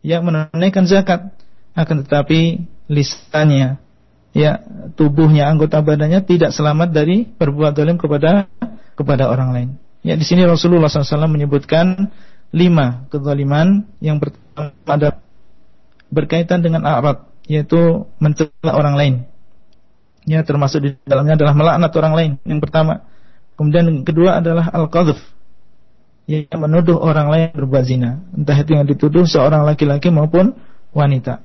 yang 0.05 0.29
menunaikan 0.29 0.85
zakat. 0.85 1.33
Akan 1.75 2.07
tetapi 2.07 2.71
lisannya, 2.87 3.83
ya 4.31 4.63
tubuhnya, 4.95 5.51
anggota 5.51 5.83
badannya 5.83 6.23
tidak 6.23 6.55
selamat 6.55 6.95
dari 6.95 7.27
perbuatan 7.27 7.75
dolim 7.75 7.97
kepada 7.99 8.47
kepada 8.95 9.27
orang 9.27 9.51
lain. 9.51 9.69
Ya 10.05 10.15
di 10.15 10.23
sini 10.23 10.47
Rasulullah 10.47 10.87
SAW 10.87 11.27
menyebutkan 11.27 12.13
lima 12.55 13.11
kezaliman 13.11 13.89
yang 13.99 14.23
pertama 14.23 14.71
ada 14.87 15.19
berkaitan 16.15 16.63
dengan 16.63 16.87
arat 16.87 17.27
yaitu 17.51 18.07
mencela 18.23 18.71
orang 18.71 18.95
lain. 18.95 19.15
Ya 20.31 20.47
termasuk 20.47 20.79
di 20.79 20.91
dalamnya 21.03 21.35
adalah 21.41 21.55
melaknat 21.59 21.91
orang 21.99 22.15
lain 22.15 22.33
yang 22.47 22.63
pertama. 22.63 23.03
Kemudian 23.59 24.07
kedua 24.07 24.39
adalah 24.39 24.71
al-qadhf 24.71 25.34
yang 26.25 26.49
menuduh 26.57 26.97
orang 26.97 27.29
lain 27.29 27.47
berbuat 27.53 27.85
zina. 27.85 28.25
Entah 28.33 28.57
itu 28.57 28.73
yang 28.73 28.89
dituduh 28.89 29.29
seorang 29.29 29.69
laki-laki 29.69 30.09
maupun 30.09 30.57
wanita. 30.97 31.45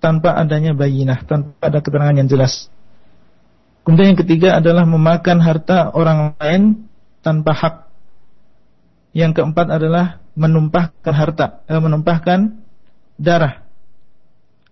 Tanpa 0.00 0.32
adanya 0.40 0.72
bayinah, 0.72 1.28
tanpa 1.28 1.52
ada 1.60 1.84
keterangan 1.84 2.16
yang 2.16 2.28
jelas. 2.28 2.72
Kemudian 3.84 4.16
yang 4.16 4.20
ketiga 4.20 4.48
adalah 4.56 4.88
memakan 4.88 5.38
harta 5.44 5.92
orang 5.92 6.32
lain 6.40 6.88
tanpa 7.20 7.52
hak. 7.52 7.74
Yang 9.12 9.42
keempat 9.42 9.66
adalah 9.68 10.24
menumpahkan 10.38 11.12
harta, 11.12 11.46
eh, 11.68 11.76
menumpahkan 11.76 12.56
darah. 13.20 13.68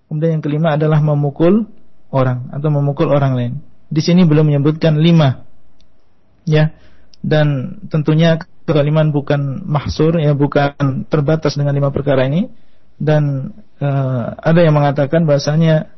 Kemudian 0.08 0.40
yang 0.40 0.44
kelima 0.44 0.80
adalah 0.80 1.04
memukul 1.04 1.68
orang 2.08 2.48
atau 2.48 2.72
memukul 2.72 3.12
orang 3.12 3.36
lain. 3.36 3.52
Di 3.92 4.00
sini 4.00 4.24
belum 4.24 4.48
menyebutkan 4.48 4.96
lima, 4.96 5.44
ya. 6.48 6.72
Dan 7.20 7.76
tentunya 7.92 8.40
kezaliman 8.68 9.08
bukan 9.08 9.64
mahsur, 9.64 10.20
ya 10.20 10.36
bukan 10.36 11.08
terbatas 11.08 11.56
dengan 11.56 11.72
lima 11.72 11.88
perkara 11.88 12.28
ini. 12.28 12.52
Dan 13.00 13.54
uh, 13.80 14.36
ada 14.36 14.60
yang 14.60 14.76
mengatakan 14.76 15.24
bahasanya 15.24 15.88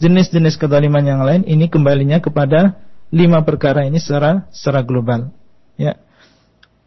jenis-jenis 0.00 0.56
kezaliman 0.56 1.04
yang 1.04 1.20
lain 1.20 1.44
ini 1.44 1.68
kembalinya 1.68 2.18
kepada 2.24 2.80
lima 3.12 3.44
perkara 3.44 3.84
ini 3.84 4.00
secara 4.00 4.48
secara 4.48 4.80
global. 4.80 5.28
Ya. 5.76 6.00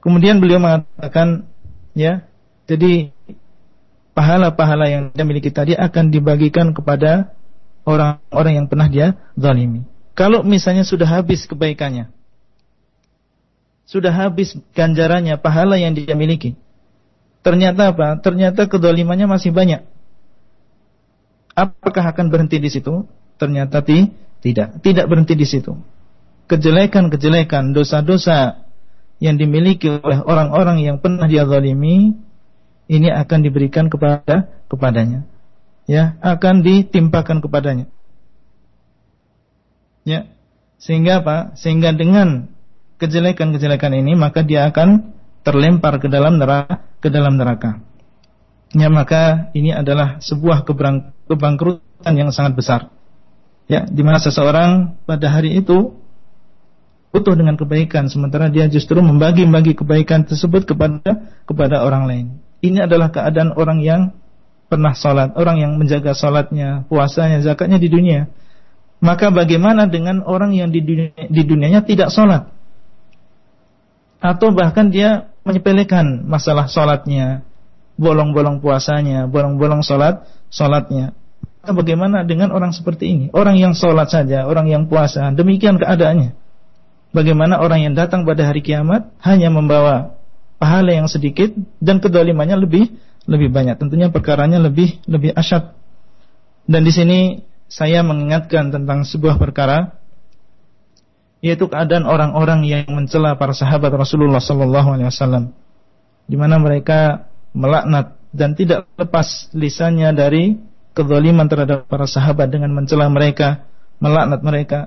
Kemudian 0.02 0.42
beliau 0.42 0.58
mengatakan 0.58 1.46
ya, 1.94 2.26
jadi 2.66 3.12
pahala-pahala 4.18 4.90
yang 4.90 5.04
dia 5.14 5.26
miliki 5.28 5.54
tadi 5.54 5.78
akan 5.78 6.10
dibagikan 6.10 6.74
kepada 6.74 7.38
orang-orang 7.86 8.64
yang 8.64 8.68
pernah 8.68 8.90
dia 8.90 9.08
zalimi. 9.38 9.86
Kalau 10.18 10.42
misalnya 10.42 10.82
sudah 10.82 11.06
habis 11.06 11.46
kebaikannya, 11.46 12.10
sudah 13.88 14.12
habis 14.12 14.60
ganjarannya, 14.76 15.40
pahala 15.40 15.80
yang 15.80 15.96
dia 15.96 16.12
miliki. 16.14 16.60
Ternyata 17.40 17.96
apa? 17.96 18.20
Ternyata 18.20 18.68
kedolimannya 18.68 19.32
masih 19.32 19.56
banyak. 19.56 19.88
Apakah 21.56 22.12
akan 22.12 22.28
berhenti 22.28 22.60
di 22.60 22.68
situ? 22.68 23.08
Ternyata 23.40 23.82
ti, 23.82 24.12
tidak. 24.44 24.84
Tidak 24.84 25.08
berhenti 25.08 25.40
di 25.40 25.48
situ. 25.48 25.74
Kejelekan-kejelekan, 26.52 27.72
dosa-dosa 27.72 28.68
yang 29.24 29.40
dimiliki 29.40 29.90
oleh 29.90 30.20
orang-orang 30.22 30.84
yang 30.84 30.98
pernah 31.02 31.26
dia 31.26 31.48
zalimi 31.48 32.14
ini 32.88 33.10
akan 33.10 33.40
diberikan 33.42 33.90
kepada 33.90 34.46
kepadanya 34.70 35.26
ya 35.90 36.20
akan 36.22 36.62
ditimpakan 36.62 37.42
kepadanya 37.42 37.90
ya 40.06 40.30
sehingga 40.78 41.26
apa 41.26 41.58
sehingga 41.58 41.98
dengan 41.98 42.52
kejelekan-kejelekan 42.98 43.94
ini 43.98 44.18
maka 44.18 44.42
dia 44.42 44.70
akan 44.70 45.14
terlempar 45.42 46.02
ke 46.02 46.10
dalam 46.10 46.42
neraka 46.42 46.86
ke 47.02 47.08
dalam 47.14 47.38
neraka 47.38 47.82
ya 48.74 48.90
maka 48.90 49.54
ini 49.54 49.72
adalah 49.72 50.20
sebuah 50.20 50.66
kebangkrutan 51.30 52.14
yang 52.14 52.34
sangat 52.34 52.54
besar 52.58 52.82
ya 53.70 53.86
di 53.86 54.02
mana 54.02 54.18
seseorang 54.20 54.98
pada 55.06 55.30
hari 55.30 55.62
itu 55.62 55.98
utuh 57.18 57.34
dengan 57.34 57.56
kebaikan 57.56 58.12
sementara 58.12 58.52
dia 58.52 58.68
justru 58.68 59.00
membagi-bagi 59.00 59.74
kebaikan 59.74 60.28
tersebut 60.28 60.68
kepada 60.68 61.34
kepada 61.48 61.82
orang 61.82 62.04
lain. 62.06 62.26
Ini 62.62 62.90
adalah 62.90 63.14
keadaan 63.14 63.54
orang 63.54 63.80
yang 63.86 64.02
pernah 64.68 64.92
salat, 64.98 65.34
orang 65.38 65.62
yang 65.62 65.72
menjaga 65.78 66.12
salatnya, 66.18 66.84
puasanya, 66.90 67.40
zakatnya 67.46 67.78
di 67.80 67.88
dunia. 67.88 68.28
Maka 68.98 69.30
bagaimana 69.30 69.86
dengan 69.86 70.26
orang 70.26 70.58
yang 70.58 70.74
di 70.74 70.82
dunia, 70.82 71.14
di 71.30 71.42
dunianya 71.46 71.86
tidak 71.86 72.10
salat? 72.10 72.50
Atau 74.18 74.54
bahkan 74.54 74.90
dia 74.90 75.30
menyepelekan 75.46 76.26
masalah 76.26 76.66
salatnya, 76.68 77.46
bolong-bolong 77.96 78.60
puasanya, 78.60 79.30
bolong-bolong 79.30 79.86
salat 79.86 80.26
salatnya. 80.50 81.14
Bagaimana 81.68 82.24
dengan 82.24 82.56
orang 82.56 82.72
seperti 82.72 83.12
ini? 83.12 83.26
Orang 83.36 83.60
yang 83.60 83.76
salat 83.76 84.08
saja, 84.08 84.48
orang 84.48 84.72
yang 84.72 84.88
puasa, 84.88 85.30
demikian 85.36 85.76
keadaannya 85.76 86.48
bagaimana 87.16 87.58
orang 87.58 87.90
yang 87.90 87.94
datang 87.98 88.28
pada 88.28 88.46
hari 88.46 88.62
kiamat 88.62 89.10
hanya 89.26 89.50
membawa 89.50 90.18
pahala 90.62 90.94
yang 90.94 91.10
sedikit 91.10 91.50
dan 91.82 91.98
kedolimannya 91.98 92.58
lebih 92.62 92.94
lebih 93.28 93.50
banyak. 93.52 93.82
Tentunya 93.82 94.14
perkaranya 94.14 94.62
lebih 94.62 95.02
lebih 95.10 95.34
asyad. 95.36 95.76
Dan 96.70 96.86
di 96.86 96.92
sini 96.92 97.20
saya 97.68 98.04
mengingatkan 98.04 98.72
tentang 98.72 99.04
sebuah 99.04 99.42
perkara 99.42 99.97
yaitu 101.44 101.70
keadaan 101.70 102.10
orang-orang 102.10 102.66
yang 102.66 102.90
mencela 102.90 103.38
para 103.38 103.54
sahabat 103.54 103.94
Rasulullah 103.94 104.42
sallallahu 104.42 104.98
alaihi 104.98 105.10
wasallam 105.10 105.54
di 106.28 106.36
mana 106.36 106.60
mereka 106.60 107.30
melaknat 107.56 108.18
dan 108.36 108.54
tidak 108.54 108.86
lepas 109.00 109.50
lisannya 109.56 110.12
dari 110.12 110.60
kezaliman 110.98 111.48
terhadap 111.48 111.86
para 111.86 112.10
sahabat 112.10 112.50
dengan 112.50 112.74
mencela 112.74 113.08
mereka, 113.08 113.66
melaknat 114.02 114.42
mereka 114.44 114.80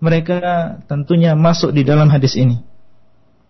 mereka 0.00 0.40
tentunya 0.88 1.36
masuk 1.36 1.76
di 1.76 1.84
dalam 1.84 2.08
hadis 2.08 2.34
ini. 2.34 2.64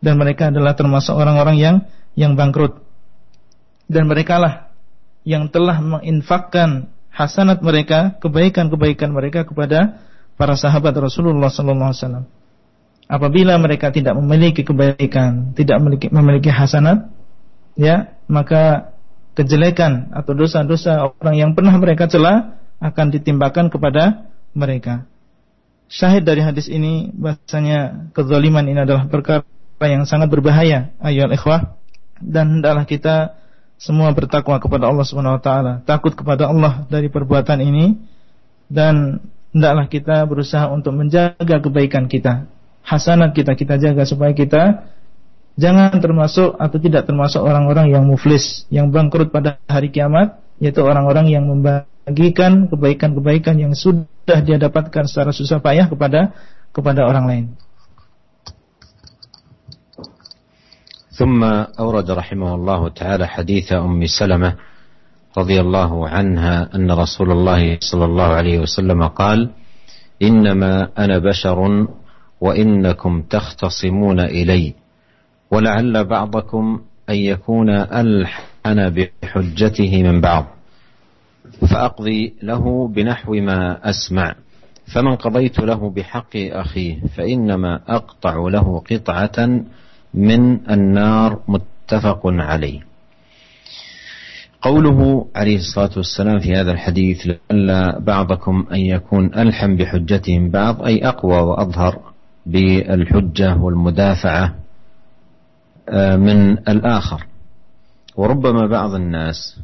Dan 0.03 0.19
mereka 0.19 0.51
adalah 0.51 0.75
termasuk 0.75 1.15
orang-orang 1.15 1.57
yang 1.57 1.77
yang 2.19 2.35
bangkrut. 2.35 2.83
Dan 3.87 4.11
merekalah 4.11 4.75
yang 5.23 5.47
telah 5.47 5.79
menginfakkan 5.79 6.91
hasanat 7.15 7.63
mereka, 7.63 8.19
kebaikan-kebaikan 8.19 9.15
mereka 9.15 9.47
kepada 9.47 10.03
para 10.41 10.57
sahabat 10.57 10.97
Rasulullah 10.97 11.53
sallallahu 11.53 11.93
alaihi 11.93 12.01
wasallam. 12.01 12.25
Apabila 13.05 13.61
mereka 13.61 13.93
tidak 13.93 14.17
memiliki 14.17 14.65
kebaikan, 14.65 15.53
tidak 15.53 15.77
memiliki 15.85 16.09
memiliki 16.09 16.49
hasanat, 16.49 17.13
ya, 17.77 18.17
maka 18.25 18.97
kejelekan 19.37 20.09
atau 20.17 20.33
dosa-dosa 20.33 21.13
orang 21.13 21.37
yang 21.37 21.51
pernah 21.53 21.77
mereka 21.77 22.09
celah 22.09 22.57
akan 22.81 23.13
ditimbakan 23.13 23.69
kepada 23.69 24.33
mereka. 24.57 25.05
Syahid 25.93 26.25
dari 26.25 26.41
hadis 26.41 26.71
ini 26.71 27.13
bahasanya 27.13 28.09
kezaliman 28.17 28.65
ini 28.65 28.81
adalah 28.81 29.11
perkara 29.11 29.45
yang 29.85 30.09
sangat 30.09 30.31
berbahaya 30.31 30.95
ayol 31.03 31.35
ikhwah 31.35 31.77
dan 32.23 32.63
hendaklah 32.63 32.87
kita 32.87 33.37
semua 33.81 34.13
bertakwa 34.15 34.57
kepada 34.63 34.87
Allah 34.87 35.05
Subhanahu 35.05 35.37
wa 35.37 35.43
taala, 35.43 35.73
takut 35.83 36.15
kepada 36.15 36.47
Allah 36.47 36.87
dari 36.87 37.11
perbuatan 37.11 37.59
ini 37.59 37.99
dan 38.71 39.19
hendaklah 39.56 39.88
kita 39.88 40.16
berusaha 40.28 40.68
untuk 40.68 40.92
menjaga 40.92 41.64
kebaikan 41.64 42.12
kita. 42.12 42.52
Hasanat 42.86 43.32
kita 43.34 43.56
kita 43.58 43.80
jaga 43.82 44.04
supaya 44.04 44.36
kita 44.36 44.92
jangan 45.56 45.96
termasuk 45.98 46.54
atau 46.60 46.78
tidak 46.78 47.08
termasuk 47.08 47.42
orang-orang 47.42 47.90
yang 47.90 48.04
muflis, 48.04 48.68
yang 48.68 48.92
bangkrut 48.92 49.32
pada 49.32 49.58
hari 49.66 49.90
kiamat, 49.90 50.38
yaitu 50.60 50.84
orang-orang 50.84 51.32
yang 51.32 51.48
membagikan 51.48 52.68
kebaikan-kebaikan 52.68 53.56
yang 53.58 53.74
sudah 53.74 54.44
dia 54.44 54.60
dapatkan 54.60 55.08
secara 55.08 55.32
susah 55.32 55.64
payah 55.64 55.88
kepada 55.88 56.36
kepada 56.76 57.08
orang 57.08 57.26
lain. 57.26 57.48
ثم 61.16 61.40
أورد 61.80 62.12
رحمه 62.12 62.56
الله 62.56 62.82
تعالى 62.90 63.26
حديث 63.28 63.80
أم 63.80 64.04
سلمة 64.04 64.69
رضي 65.39 65.61
الله 65.61 66.09
عنها 66.09 66.75
أن 66.75 66.91
رسول 66.91 67.31
الله 67.31 67.79
صلى 67.81 68.05
الله 68.05 68.25
عليه 68.25 68.59
وسلم 68.59 69.03
قال 69.03 69.51
إنما 70.23 70.89
أنا 70.99 71.19
بشر 71.19 71.87
وإنكم 72.41 73.23
تختصمون 73.23 74.21
إلي 74.21 74.75
ولعل 75.51 76.05
بعضكم 76.05 76.81
أن 77.11 77.15
يكون 77.15 77.71
ألحن 77.71 79.07
بحجته 79.23 80.03
من 80.03 80.21
بعض 80.21 80.47
فأقضي 81.71 82.35
له 82.43 82.89
بنحو 82.89 83.35
ما 83.35 83.91
أسمع 83.91 84.35
فمن 84.95 85.17
قضيت 85.17 85.61
له 85.61 85.91
بحق 85.91 86.37
أخيه 86.37 87.01
فإنما 87.17 87.81
أقطع 87.89 88.35
له 88.49 88.83
قطعة 88.91 89.65
من 90.15 90.71
النار 90.71 91.39
متفق 91.49 92.21
عليه. 92.25 92.90
قوله 94.63 95.27
عليه 95.37 95.57
الصلاة 95.57 95.91
والسلام 95.97 96.39
في 96.39 96.55
هذا 96.55 96.73
الحديث 96.73 97.27
لعل 97.27 98.01
بعضكم 98.01 98.67
أن 98.73 98.79
يكون 98.79 99.35
ألحم 99.35 99.77
بحجتهم 99.77 100.51
بعض 100.51 100.83
أي 100.83 101.09
أقوى 101.09 101.41
وأظهر 101.41 101.99
بالحجة 102.47 103.57
والمدافعة 103.57 104.55
آه، 105.89 106.17
من 106.17 106.59
الآخر. 106.69 107.27
وربما 108.17 108.67
بعض 108.67 108.95
الناس 108.95 109.61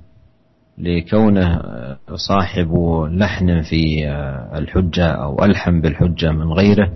لكونه 0.78 1.60
صاحب 2.14 2.74
لحن 3.10 3.62
في 3.62 4.08
آه، 4.08 4.58
الحجة 4.58 5.06
أو 5.06 5.44
ألحم 5.44 5.80
بالحجة 5.80 6.30
من 6.30 6.52
غيره 6.52 6.92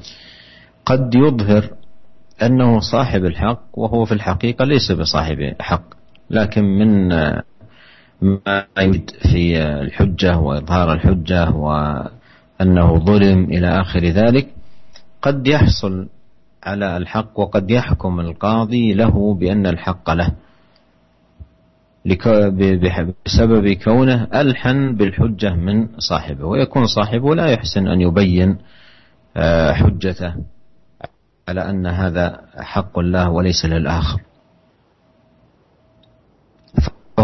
قد 0.86 1.14
يظهر 1.14 1.70
أنه 2.42 2.80
صاحب 2.80 3.24
الحق 3.24 3.62
وهو 3.72 4.04
في 4.04 4.12
الحقيقة 4.12 4.64
ليس 4.64 4.92
بصاحب 4.92 5.54
حق 5.60 5.82
لكن 6.30 6.64
من 6.64 7.12
آه، 7.12 7.42
ما 8.22 8.66
يريد 8.78 9.10
في 9.10 9.62
الحجة 9.62 10.38
وإظهار 10.38 10.92
الحجة 10.92 11.50
وأنه 11.50 12.98
ظلم 12.98 13.44
إلى 13.44 13.80
آخر 13.80 14.00
ذلك 14.00 14.48
قد 15.22 15.46
يحصل 15.46 16.08
على 16.64 16.96
الحق 16.96 17.40
وقد 17.40 17.70
يحكم 17.70 18.20
القاضي 18.20 18.92
له 18.94 19.34
بأن 19.34 19.66
الحق 19.66 20.10
له. 20.10 20.32
بسبب 23.26 23.72
كونه 23.72 24.28
ألحن 24.34 24.96
بالحجة 24.96 25.54
من 25.54 25.88
صاحبه 25.98 26.44
ويكون 26.44 26.86
صاحبه 26.86 27.34
لا 27.34 27.46
يحسن 27.46 27.88
أن 27.88 28.00
يبين 28.00 28.58
آه، 29.36 29.72
حجته 29.72 30.34
على 31.48 31.70
أن 31.70 31.86
هذا 31.86 32.40
حق 32.58 32.98
الله 32.98 33.30
وليس 33.30 33.64
للآخر. 33.64 34.20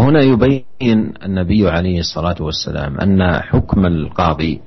فهنا 0.07 0.21
يبين 0.21 1.13
النبي 1.25 1.69
عليه 1.69 1.99
الصلاة 1.99 2.35
والسلام 2.39 2.99
أن 2.99 3.39
حكم 3.41 3.85
القاضي 3.85 4.61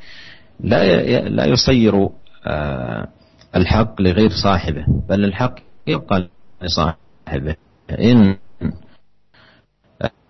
لا 0.60 1.28
لا 1.28 1.44
يصير 1.44 2.08
آه، 2.46 3.08
الحق 3.56 4.00
لغير 4.00 4.30
صاحبه 4.42 4.84
بل 5.08 5.24
الحق 5.24 5.54
يبقى 5.86 6.28
لصاحبه. 6.62 7.56
إن 7.90 8.36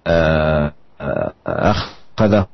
آه، 0.06 0.72
أخذه 1.46 2.46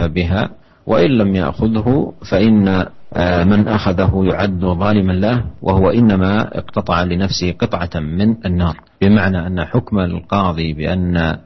فبها 0.00 0.50
وإن 0.86 1.10
لم 1.10 1.34
يأخذه 1.36 2.12
فإن 2.30 2.68
آه، 2.68 2.90
من 3.44 3.68
أخذه 3.68 4.22
يعد 4.24 4.60
ظالما 4.60 5.12
له 5.12 5.44
وهو 5.62 5.90
إنما 5.90 6.58
اقتطع 6.58 7.02
لنفسه 7.02 7.52
قطعة 7.52 8.00
من 8.00 8.46
النار. 8.46 8.76
بمعنى 9.00 9.46
أن 9.46 9.64
حكم 9.64 9.98
القاضي 9.98 10.72
بأن 10.72 11.38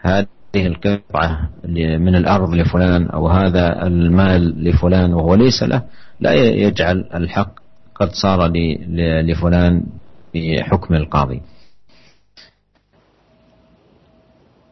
هذه 0.00 0.26
القطعة 0.56 1.48
من 1.98 2.14
الأرض 2.14 2.54
لفلان 2.54 3.06
أو 3.06 3.28
هذا 3.28 3.86
المال 3.86 4.64
لفلان 4.64 5.14
وهو 5.14 5.34
ليس 5.34 5.62
له 5.62 5.82
لا 6.20 6.32
يجعل 6.34 7.04
الحق 7.14 7.50
قد 7.94 8.10
صار 8.12 8.52
لفلان 9.22 9.82
بحكم 10.34 10.94
القاضي. 10.94 11.42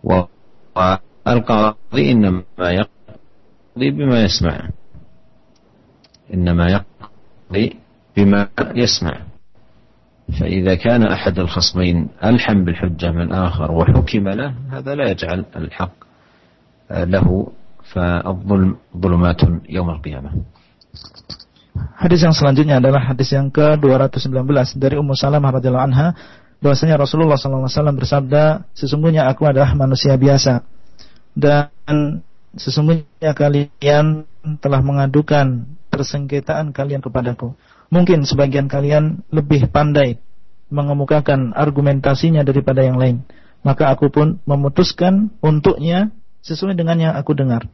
والقاضي 0.04 2.12
إنما 2.12 2.42
يقضي 2.60 3.90
بما 3.90 4.24
يسمع. 4.24 4.68
إنما 6.33 6.65
يقضي 6.69 7.65
بما 8.17 8.47
يسمع 8.75 9.15
فإذا 10.39 10.75
كان 10.75 11.03
أحد 11.03 11.39
الخصمين 11.39 12.07
ألحم 12.23 12.63
بالحجة 12.63 13.11
من 13.11 13.31
آخر 13.31 13.71
وحكم 13.71 14.29
له 14.29 14.53
هذا 14.71 14.95
لا 14.95 15.11
يجعل 15.11 15.45
الحق 15.55 15.95
له 16.91 17.27
فالظلم 17.83 18.75
ظلمات 18.97 19.41
يوم 19.69 19.89
القيامة 19.89 20.31
Hadis 21.71 22.19
yang 22.19 22.35
selanjutnya 22.35 22.83
adalah 22.83 22.99
hadis 22.99 23.31
yang 23.31 23.47
ke-219 23.47 24.75
dari 24.75 24.99
Ummu 24.99 25.15
Salamah 25.15 25.55
radhiyallahu 25.55 25.87
anha 25.87 26.11
bahwasanya 26.59 26.99
Rasulullah 26.99 27.39
SAW 27.39 27.95
bersabda 27.95 28.67
sesungguhnya 28.75 29.25
aku 29.31 29.47
adalah 29.47 29.71
manusia 29.73 30.19
biasa 30.19 30.67
dan 31.31 31.71
sesungguhnya 32.59 33.31
kalian 33.31 34.27
telah 34.59 34.83
mengadukan 34.83 35.63
persengketaan 35.96 36.76
kalian 36.76 37.00
kepadaku. 37.00 37.56
Mungkin 37.88 38.28
sebagian 38.28 38.68
kalian 38.68 39.24
lebih 39.32 39.72
pandai 39.72 40.20
mengemukakan 40.68 41.56
argumentasinya 41.56 42.44
daripada 42.44 42.84
yang 42.84 43.00
lain. 43.00 43.24
Maka 43.64 43.88
aku 43.88 44.12
pun 44.12 44.36
memutuskan 44.44 45.32
untuknya 45.40 46.12
sesuai 46.44 46.76
dengan 46.76 47.00
yang 47.00 47.14
aku 47.16 47.32
dengar. 47.32 47.64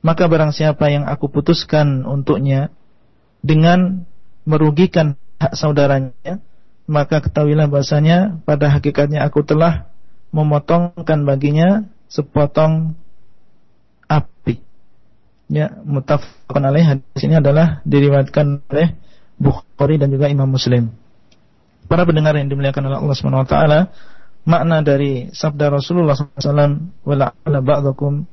Maka 0.00 0.24
barang 0.24 0.56
siapa 0.56 0.88
yang 0.88 1.04
aku 1.04 1.28
putuskan 1.28 2.08
untuknya 2.08 2.72
dengan 3.44 4.08
merugikan 4.48 5.20
hak 5.36 5.52
saudaranya, 5.52 6.40
maka 6.88 7.20
ketahuilah 7.20 7.68
bahasanya 7.68 8.40
pada 8.48 8.72
hakikatnya 8.72 9.26
aku 9.28 9.44
telah 9.44 9.92
memotongkan 10.32 11.28
baginya 11.28 11.84
sepotong 12.08 12.96
api. 14.08 14.64
Ya, 15.48 15.72
mutafaqun 15.80 16.62
alaih. 16.64 16.84
Hadis 16.96 17.22
ini 17.24 17.40
adalah 17.40 17.80
diriwayatkan 17.88 18.68
oleh 18.68 18.92
Bukhari 19.40 19.96
dan 19.96 20.12
juga 20.12 20.28
Imam 20.28 20.50
Muslim. 20.50 20.92
Para 21.88 22.04
pendengar 22.04 22.36
yang 22.36 22.52
dimuliakan 22.52 22.84
oleh 22.92 22.98
Allah 23.00 23.16
Subhanahu 23.16 23.44
wa 23.44 23.48
taala, 23.48 23.80
makna 24.44 24.84
dari 24.84 25.32
sabda 25.32 25.72
Rasulullah 25.72 26.16
SAW 26.16 26.92
wala 27.00 27.32
ala 27.48 27.58
ba'dakum 27.64 28.28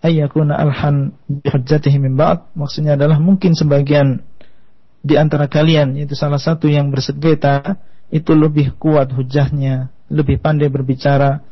ayyakuna 0.00 0.56
alhan 0.56 1.12
bihujjatihi 1.28 2.00
min 2.00 2.16
ba'd. 2.16 2.48
Maksudnya 2.56 2.96
adalah 2.96 3.20
mungkin 3.20 3.52
sebagian 3.52 4.24
di 5.04 5.14
antara 5.20 5.46
kalian 5.46 5.94
yaitu 6.00 6.16
salah 6.16 6.40
satu 6.40 6.72
yang 6.72 6.88
bersengketa 6.88 7.78
itu 8.08 8.32
lebih 8.32 8.74
kuat 8.80 9.12
hujahnya, 9.12 9.92
lebih 10.08 10.40
pandai 10.40 10.72
berbicara, 10.72 11.42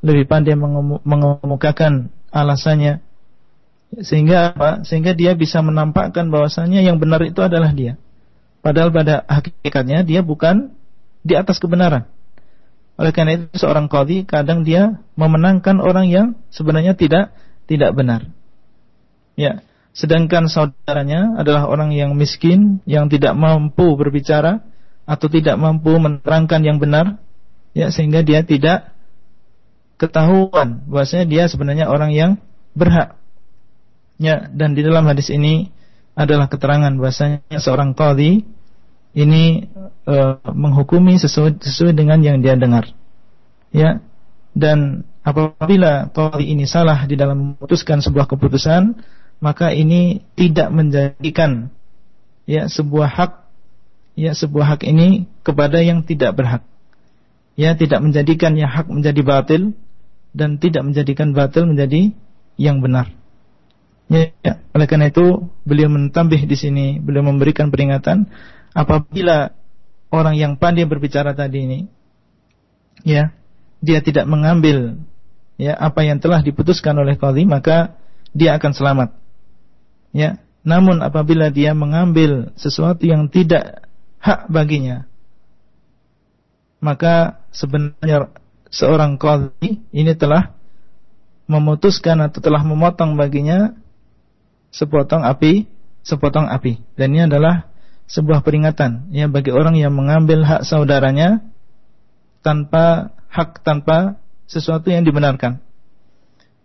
lebih 0.00 0.24
pandai 0.24 0.56
mengemukakan 0.56 2.08
alasannya 2.30 3.02
sehingga 4.02 4.56
apa? 4.56 4.82
Sehingga 4.82 5.12
dia 5.12 5.36
bisa 5.36 5.60
menampakkan 5.60 6.32
bahwasanya 6.32 6.82
yang 6.82 6.98
benar 6.98 7.22
itu 7.22 7.38
adalah 7.44 7.70
dia. 7.70 8.00
Padahal 8.64 8.88
pada 8.90 9.22
hakikatnya 9.28 10.02
dia 10.08 10.24
bukan 10.24 10.72
di 11.20 11.36
atas 11.36 11.60
kebenaran. 11.60 12.08
Oleh 12.94 13.10
karena 13.10 13.36
itu 13.36 13.58
seorang 13.58 13.90
qadhi 13.90 14.24
kadang 14.24 14.62
dia 14.62 15.02
memenangkan 15.18 15.82
orang 15.82 16.08
yang 16.08 16.26
sebenarnya 16.48 16.94
tidak 16.94 17.34
tidak 17.66 17.90
benar. 17.92 18.30
Ya. 19.34 19.62
Sedangkan 19.94 20.50
saudaranya 20.50 21.38
adalah 21.38 21.70
orang 21.70 21.94
yang 21.94 22.18
miskin, 22.18 22.82
yang 22.82 23.06
tidak 23.06 23.38
mampu 23.38 23.94
berbicara 23.94 24.66
atau 25.06 25.30
tidak 25.30 25.54
mampu 25.54 25.94
menerangkan 26.02 26.66
yang 26.66 26.82
benar, 26.82 27.22
ya 27.78 27.94
sehingga 27.94 28.26
dia 28.26 28.42
tidak 28.42 28.90
ketahuan 29.94 30.82
bahwasanya 30.90 31.26
dia 31.30 31.44
sebenarnya 31.46 31.86
orang 31.86 32.10
yang 32.10 32.30
berhak. 32.74 33.14
Ya, 34.18 34.46
dan 34.50 34.78
di 34.78 34.86
dalam 34.86 35.04
hadis 35.10 35.30
ini 35.30 35.74
adalah 36.14 36.46
keterangan 36.46 36.94
bahwasanya 36.94 37.58
seorang 37.58 37.98
qadhi 37.98 38.46
ini 39.14 39.66
e, 40.06 40.16
menghukumi 40.54 41.18
sesuai, 41.18 41.58
sesuai 41.58 41.94
dengan 41.94 42.22
yang 42.22 42.38
dia 42.38 42.54
dengar. 42.54 42.86
Ya. 43.74 43.98
Dan 44.54 45.02
apabila 45.26 46.14
qadhi 46.14 46.54
ini 46.54 46.66
salah 46.70 47.02
di 47.10 47.18
dalam 47.18 47.58
memutuskan 47.58 47.98
sebuah 47.98 48.30
keputusan, 48.30 48.94
maka 49.42 49.74
ini 49.74 50.22
tidak 50.38 50.70
menjadikan 50.70 51.74
ya 52.46 52.70
sebuah 52.70 53.10
hak 53.10 53.32
ya 54.14 54.30
sebuah 54.30 54.78
hak 54.78 54.86
ini 54.86 55.26
kepada 55.42 55.82
yang 55.82 56.06
tidak 56.06 56.38
berhak. 56.38 56.62
Ya 57.58 57.74
tidak 57.74 58.02
menjadikan 58.02 58.54
yang 58.54 58.70
hak 58.70 58.86
menjadi 58.86 59.22
batil 59.26 59.74
dan 60.34 60.58
tidak 60.62 60.86
menjadikan 60.86 61.34
batil 61.34 61.66
menjadi 61.66 62.14
yang 62.54 62.78
benar. 62.78 63.10
Ya, 64.04 64.30
ya. 64.44 64.60
oleh 64.76 64.86
karena 64.86 65.08
itu 65.08 65.48
beliau 65.64 65.88
mentambih 65.88 66.44
di 66.44 66.56
sini, 66.58 66.86
beliau 67.00 67.24
memberikan 67.24 67.72
peringatan 67.72 68.28
apabila 68.76 69.56
orang 70.12 70.36
yang 70.36 70.52
pandai 70.60 70.84
berbicara 70.84 71.32
tadi 71.32 71.64
ini 71.64 71.78
ya, 73.02 73.32
dia 73.80 73.98
tidak 74.04 74.28
mengambil 74.28 75.00
ya 75.56 75.72
apa 75.78 76.04
yang 76.04 76.20
telah 76.20 76.44
diputuskan 76.44 76.98
oleh 77.00 77.16
qadhi 77.16 77.48
maka 77.48 77.96
dia 78.36 78.54
akan 78.60 78.72
selamat. 78.76 79.08
Ya, 80.14 80.38
namun 80.62 81.00
apabila 81.00 81.50
dia 81.50 81.72
mengambil 81.72 82.54
sesuatu 82.54 83.02
yang 83.02 83.26
tidak 83.32 83.88
hak 84.20 84.46
baginya 84.52 85.08
maka 86.84 87.40
sebenarnya 87.56 88.28
seorang 88.68 89.16
qadhi 89.16 89.80
ini 89.88 90.12
telah 90.12 90.52
memutuskan 91.48 92.20
atau 92.20 92.44
telah 92.44 92.60
memotong 92.60 93.16
baginya 93.16 93.72
sepotong 94.74 95.22
api, 95.22 95.70
sepotong 96.02 96.50
api. 96.50 96.82
Dan 96.98 97.14
ini 97.14 97.30
adalah 97.30 97.70
sebuah 98.10 98.44
peringatan 98.44 99.14
ya 99.14 99.30
bagi 99.30 99.54
orang 99.54 99.78
yang 99.80 99.94
mengambil 99.94 100.44
hak 100.44 100.68
saudaranya 100.68 101.40
tanpa 102.44 103.16
hak 103.32 103.62
tanpa 103.64 104.20
sesuatu 104.50 104.90
yang 104.92 105.06
dibenarkan. 105.06 105.62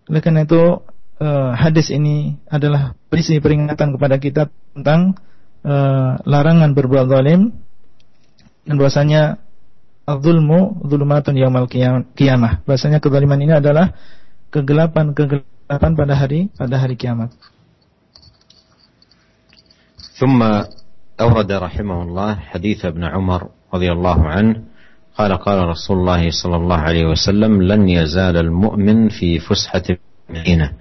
Oleh 0.09 0.19
karena 0.25 0.43
itu 0.43 0.83
uh, 1.21 1.51
hadis 1.53 1.93
ini 1.93 2.41
adalah 2.49 2.97
berisi 3.07 3.37
peringatan 3.37 3.95
kepada 3.95 4.17
kita 4.17 4.49
tentang 4.75 5.15
uh, 5.63 6.19
larangan 6.25 6.73
berbuat 6.73 7.07
zalim 7.07 7.53
dan 8.67 8.75
bahwasanya 8.75 9.39
az-zulmu 10.09 10.81
dzulumatun 10.83 11.37
yaumil 11.37 11.69
qiyamah. 12.17 12.65
Bahwasanya 12.65 12.99
kezaliman 12.99 13.39
ini 13.39 13.53
adalah 13.55 13.93
kegelapan-kegelapan 14.49 15.91
pada 15.93 16.13
hari 16.17 16.49
pada 16.57 16.75
hari 16.81 16.97
kiamat. 16.97 17.31
ثم 20.19 20.43
أورد 21.21 21.51
رحمه 21.51 22.03
الله 22.03 22.35
حديث 22.35 22.85
ابن 22.85 23.03
عمر 23.03 23.49
رضي 23.73 23.91
الله 23.91 24.27
عنه 24.27 24.61
قال 25.17 25.33
قال 25.33 25.67
رسول 25.67 25.97
الله 25.97 26.31
صلى 26.43 26.55
الله 26.55 26.77
عليه 26.77 27.05
وسلم 27.05 27.61
لن 27.61 27.89
يزال 27.89 28.37
المؤمن 28.37 29.09
في 29.09 29.39
فسحة 29.39 29.83
المدينة 30.29 30.71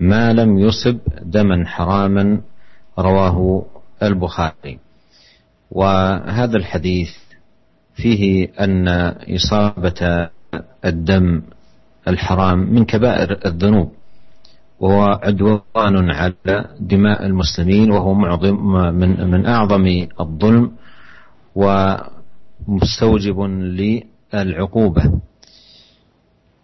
ما 0.00 0.32
لم 0.32 0.58
يصب 0.58 0.98
دما 1.22 1.66
حراما 1.66 2.40
رواه 2.98 3.66
البخاري. 4.02 4.78
وهذا 5.70 6.56
الحديث 6.56 7.10
فيه 7.94 8.48
أن 8.60 8.88
إصابة 9.36 10.28
الدم 10.84 11.42
الحرام 12.08 12.58
من 12.58 12.84
كبائر 12.84 13.38
الذنوب. 13.46 13.92
وهو 14.80 15.02
عدوان 15.22 16.10
على 16.10 16.64
دماء 16.80 17.26
المسلمين 17.26 17.90
وهو 17.90 18.14
معظم 18.14 18.56
من 18.94 19.30
من 19.30 19.46
أعظم 19.46 20.06
الظلم 20.20 20.72
ومستوجب 22.68 23.40
للعقوبة. 24.34 25.02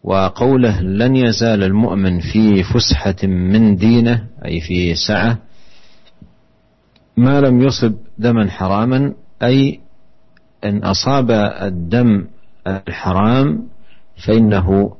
وقوله 0.04 0.80
لن 0.80 1.16
يزال 1.16 1.62
المؤمن 1.62 2.20
في 2.20 2.62
فسحة 2.62 3.26
من 3.26 3.76
دينه 3.76 4.26
أي 4.44 4.60
في 4.60 4.94
سعة 4.94 5.38
ما 7.16 7.40
لم 7.40 7.60
يصب 7.60 7.94
دما 8.18 8.50
حراما 8.50 9.12
أي 9.42 9.80
إن 10.64 10.84
أصاب 10.84 11.30
الدم 11.62 12.26
الحرام 12.66 13.68
فإنه 14.26 14.96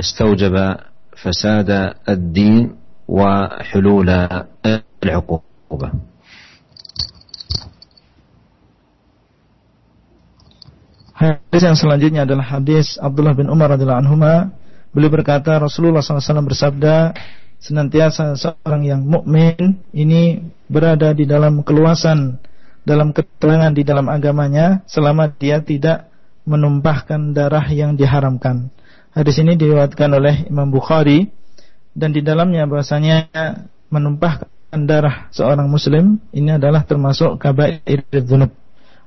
استوجب 0.00 0.76
فساد 1.17 1.69
الدين 2.09 2.63
وحلول 3.07 4.09
العقوبة 5.03 5.89
Hadis 11.13 11.63
yang 11.63 11.77
selanjutnya 11.77 12.27
adalah 12.27 12.59
hadis 12.59 12.99
Abdullah 12.99 13.37
bin 13.37 13.47
Umar 13.47 13.71
radhiyallahu 13.71 14.01
anhu. 14.03 14.17
Beliau 14.91 15.11
berkata 15.13 15.55
Rasulullah 15.55 16.03
SAW 16.03 16.43
bersabda, 16.43 17.15
senantiasa 17.63 18.35
seorang 18.35 18.83
yang 18.83 19.01
mukmin 19.07 19.79
ini 19.95 20.43
berada 20.67 21.15
di 21.15 21.23
dalam 21.23 21.63
keluasan, 21.63 22.43
dalam 22.83 23.15
keterangan 23.15 23.71
di 23.71 23.87
dalam 23.87 24.11
agamanya 24.11 24.83
selama 24.83 25.31
dia 25.31 25.63
tidak 25.63 26.11
menumpahkan 26.43 27.31
darah 27.31 27.63
yang 27.71 27.95
diharamkan. 27.95 28.67
Hadis 29.18 29.42
ini 29.42 29.58
diriwayatkan 29.58 30.14
oleh 30.14 30.46
Imam 30.46 30.70
Bukhari 30.70 31.26
dan 31.90 32.14
di 32.14 32.22
dalamnya 32.22 32.70
bahasanya 32.70 33.26
menumpahkan 33.90 34.46
darah 34.86 35.26
seorang 35.34 35.66
muslim 35.66 36.22
ini 36.30 36.54
adalah 36.54 36.86
termasuk 36.86 37.34
kabair 37.42 37.82
dzunub, 38.14 38.54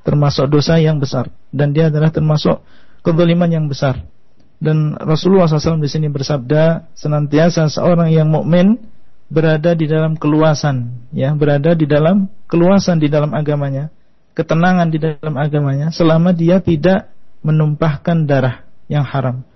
termasuk 0.03 0.51
dosa 0.51 0.75
yang 0.83 0.99
besar 0.99 1.31
dan 1.55 1.71
dia 1.71 1.87
adalah 1.87 2.11
termasuk 2.11 2.59
kezaliman 3.07 3.55
yang 3.55 3.71
besar. 3.71 4.03
Dan 4.59 4.99
Rasulullah 4.99 5.47
SAW 5.47 5.79
di 5.79 5.87
sini 5.87 6.11
bersabda 6.11 6.91
senantiasa 6.91 7.71
seorang 7.71 8.11
yang 8.11 8.27
mukmin 8.27 8.83
berada 9.31 9.71
di 9.79 9.87
dalam 9.87 10.19
keluasan, 10.19 11.07
ya 11.15 11.31
berada 11.39 11.71
di 11.71 11.87
dalam 11.87 12.27
keluasan 12.51 12.99
di 12.99 13.07
dalam 13.07 13.31
agamanya, 13.31 13.87
ketenangan 14.35 14.91
di 14.91 14.99
dalam 14.99 15.39
agamanya 15.39 15.87
selama 15.87 16.35
dia 16.35 16.59
tidak 16.59 17.15
menumpahkan 17.47 18.27
darah 18.27 18.67
yang 18.91 19.07
haram 19.07 19.47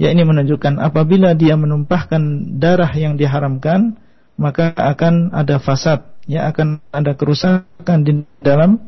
ya 0.00 0.10
ini 0.10 0.22
menunjukkan 0.26 0.80
apabila 0.82 1.36
dia 1.36 1.54
menumpahkan 1.54 2.54
darah 2.58 2.90
yang 2.96 3.14
diharamkan 3.14 3.96
maka 4.40 4.72
akan 4.74 5.30
ada 5.30 5.60
fasad 5.60 6.02
ya 6.26 6.50
akan 6.50 6.80
ada 6.90 7.12
kerusakan 7.14 7.98
di 8.02 8.24
dalam 8.42 8.78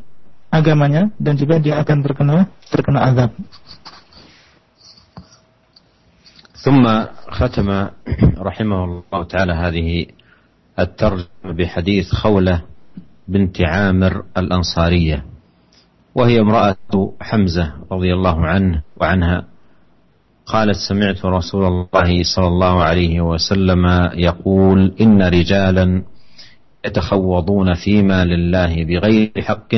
agamanya 0.55 1.11
dan 1.19 1.35
juga 1.35 1.59
dia 1.59 1.83
akan 1.83 1.99
terkena 2.03 2.47
terkena 2.71 3.01
azab. 3.11 3.33
ثم 6.65 6.81
ختم 7.29 7.69
رحمه 8.41 8.79
الله 8.85 9.21
تعالى 9.29 9.53
هذه 9.53 9.89
الترجمة 10.81 11.53
بحديث 11.53 12.07
خولة 12.25 12.65
بنت 13.29 13.61
عامر 13.61 14.25
الأنصارية 14.33 15.25
وهي 16.17 16.41
امرأة 16.41 17.13
حمزة 17.21 17.85
رضي 17.93 18.11
الله 18.17 18.47
عنه 18.47 18.83
وعنها 18.97 19.45
قالت 20.50 20.78
سمعت 20.78 21.26
رسول 21.26 21.66
الله 21.66 22.24
صلى 22.36 22.48
الله 22.48 22.84
عليه 22.84 23.22
وسلم 23.22 24.10
يقول 24.14 24.96
إن 25.02 25.22
رجالا 25.22 26.04
يتخوضون 26.86 27.74
فيما 27.74 28.26
لله 28.26 28.84
بغير 28.84 29.32
حق 29.42 29.76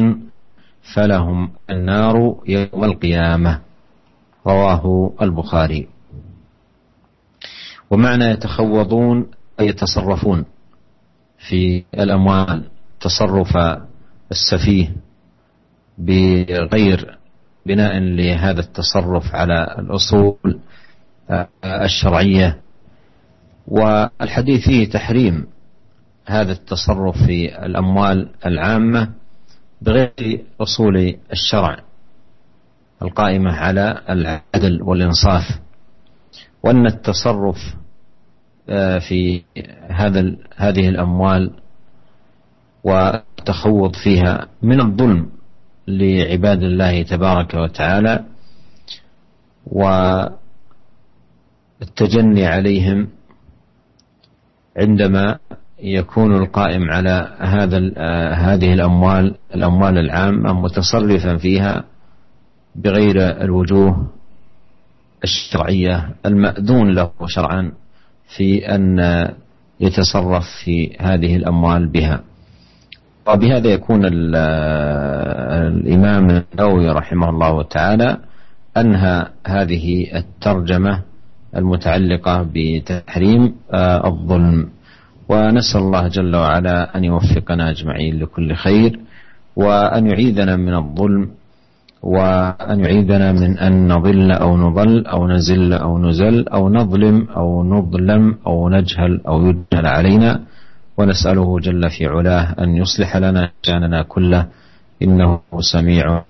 فلهم 0.96 1.52
النار 1.70 2.36
يوم 2.48 2.84
القيامة. 2.84 3.60
رواه 4.48 5.14
البخاري. 5.22 5.88
ومعنى 7.90 8.26
يتخوضون 8.26 9.26
أي 9.60 9.68
يتصرفون 9.68 10.46
في 11.38 11.84
الأموال 11.94 12.64
تصرف 13.00 13.58
السفيه 14.32 14.96
بغير 15.98 17.18
بناء 17.66 18.00
لهذا 18.00 18.60
التصرف 18.60 19.36
على 19.36 19.76
الأصول 19.80 20.60
الشرعية. 21.66 22.62
والحديث 23.68 24.66
فيه 24.66 24.90
تحريم 24.90 25.48
هذا 26.26 26.52
التصرف 26.52 27.18
في 27.26 27.66
الأموال 27.66 28.30
العامة 28.46 29.10
بغير 29.82 30.46
أصول 30.62 31.16
الشرع 31.32 31.80
القائمة 33.02 33.52
على 33.52 34.02
العدل 34.10 34.82
والإنصاف. 34.82 35.60
وأن 36.64 36.86
التصرف 36.86 37.58
في 39.08 39.44
هذا 39.90 40.36
هذه 40.56 40.90
الأموال 40.90 41.52
والتخوض 42.84 43.96
فيها 43.96 44.48
من 44.62 44.82
الظلم 44.82 45.30
لعباد 45.98 46.64
الله 46.64 47.04
تبارك 47.04 47.54
وتعالى 47.54 48.26
والتجني 51.82 52.46
عليهم 52.46 53.08
عندما 54.78 55.38
يكون 55.80 56.36
القائم 56.36 56.92
على 56.92 57.36
هذا 57.40 57.78
هذه 58.34 58.74
الأموال 58.74 59.36
الأموال 59.56 59.98
العامة 59.98 60.54
متصرفا 60.54 61.38
فيها 61.38 61.84
بغير 62.76 63.42
الوجوه 63.42 64.08
الشرعية 65.24 66.10
المأذون 66.26 66.92
له 66.92 67.12
شرعا 67.26 67.72
في 68.38 68.76
أن 68.76 69.00
يتصرف 69.80 70.46
في 70.66 70.98
هذه 71.00 71.36
الأموال 71.36 71.88
بها. 71.88 72.24
وبهذا 73.28 73.68
يكون 73.70 74.02
الإمام 75.68 76.26
النووي 76.30 76.90
رحمه 76.90 77.30
الله 77.30 77.64
تعالى 77.64 78.18
أنهى 78.78 79.26
هذه 79.48 80.08
الترجمة 80.16 81.02
المتعلقة 81.56 82.46
بتحريم 82.54 83.56
آه، 83.74 84.08
الظلم. 84.08 84.70
ونسأل 85.30 85.82
الله 85.82 86.08
جل 86.08 86.36
وعلا 86.36 86.98
أن 86.98 87.04
يوفقنا 87.04 87.70
أجمعين 87.70 88.20
لكل 88.20 88.54
خير 88.56 89.00
وأن 89.56 90.08
يعيذنا 90.08 90.56
من 90.56 90.74
الظلم 90.74 91.30
وأن 92.04 92.80
يعيذنا 92.80 93.32
من 93.32 93.58
أن 93.60 93.88
نضل 93.88 94.32
أو 94.32 94.58
نضل 94.58 95.06
أو 95.08 95.28
نزل 95.28 95.74
أو 95.74 96.00
نزل 96.00 96.48
أو 96.48 96.70
نظلم 96.70 97.28
أو 97.38 97.64
نظلم 97.64 98.36
أو 98.48 98.70
نجهل 98.70 99.22
أو 99.28 99.46
يجهل 99.48 99.86
علينا. 99.88 100.42
ونسأله 101.01 101.49
جل 101.61 101.83
في 101.91 102.09
علاه 102.09 102.57
أن 102.57 102.77
يصلح 102.77 103.11
لنا 103.17 103.53
شأننا 103.63 104.03
كله 104.09 104.49
إنه 105.03 105.41
سميع 105.61 106.25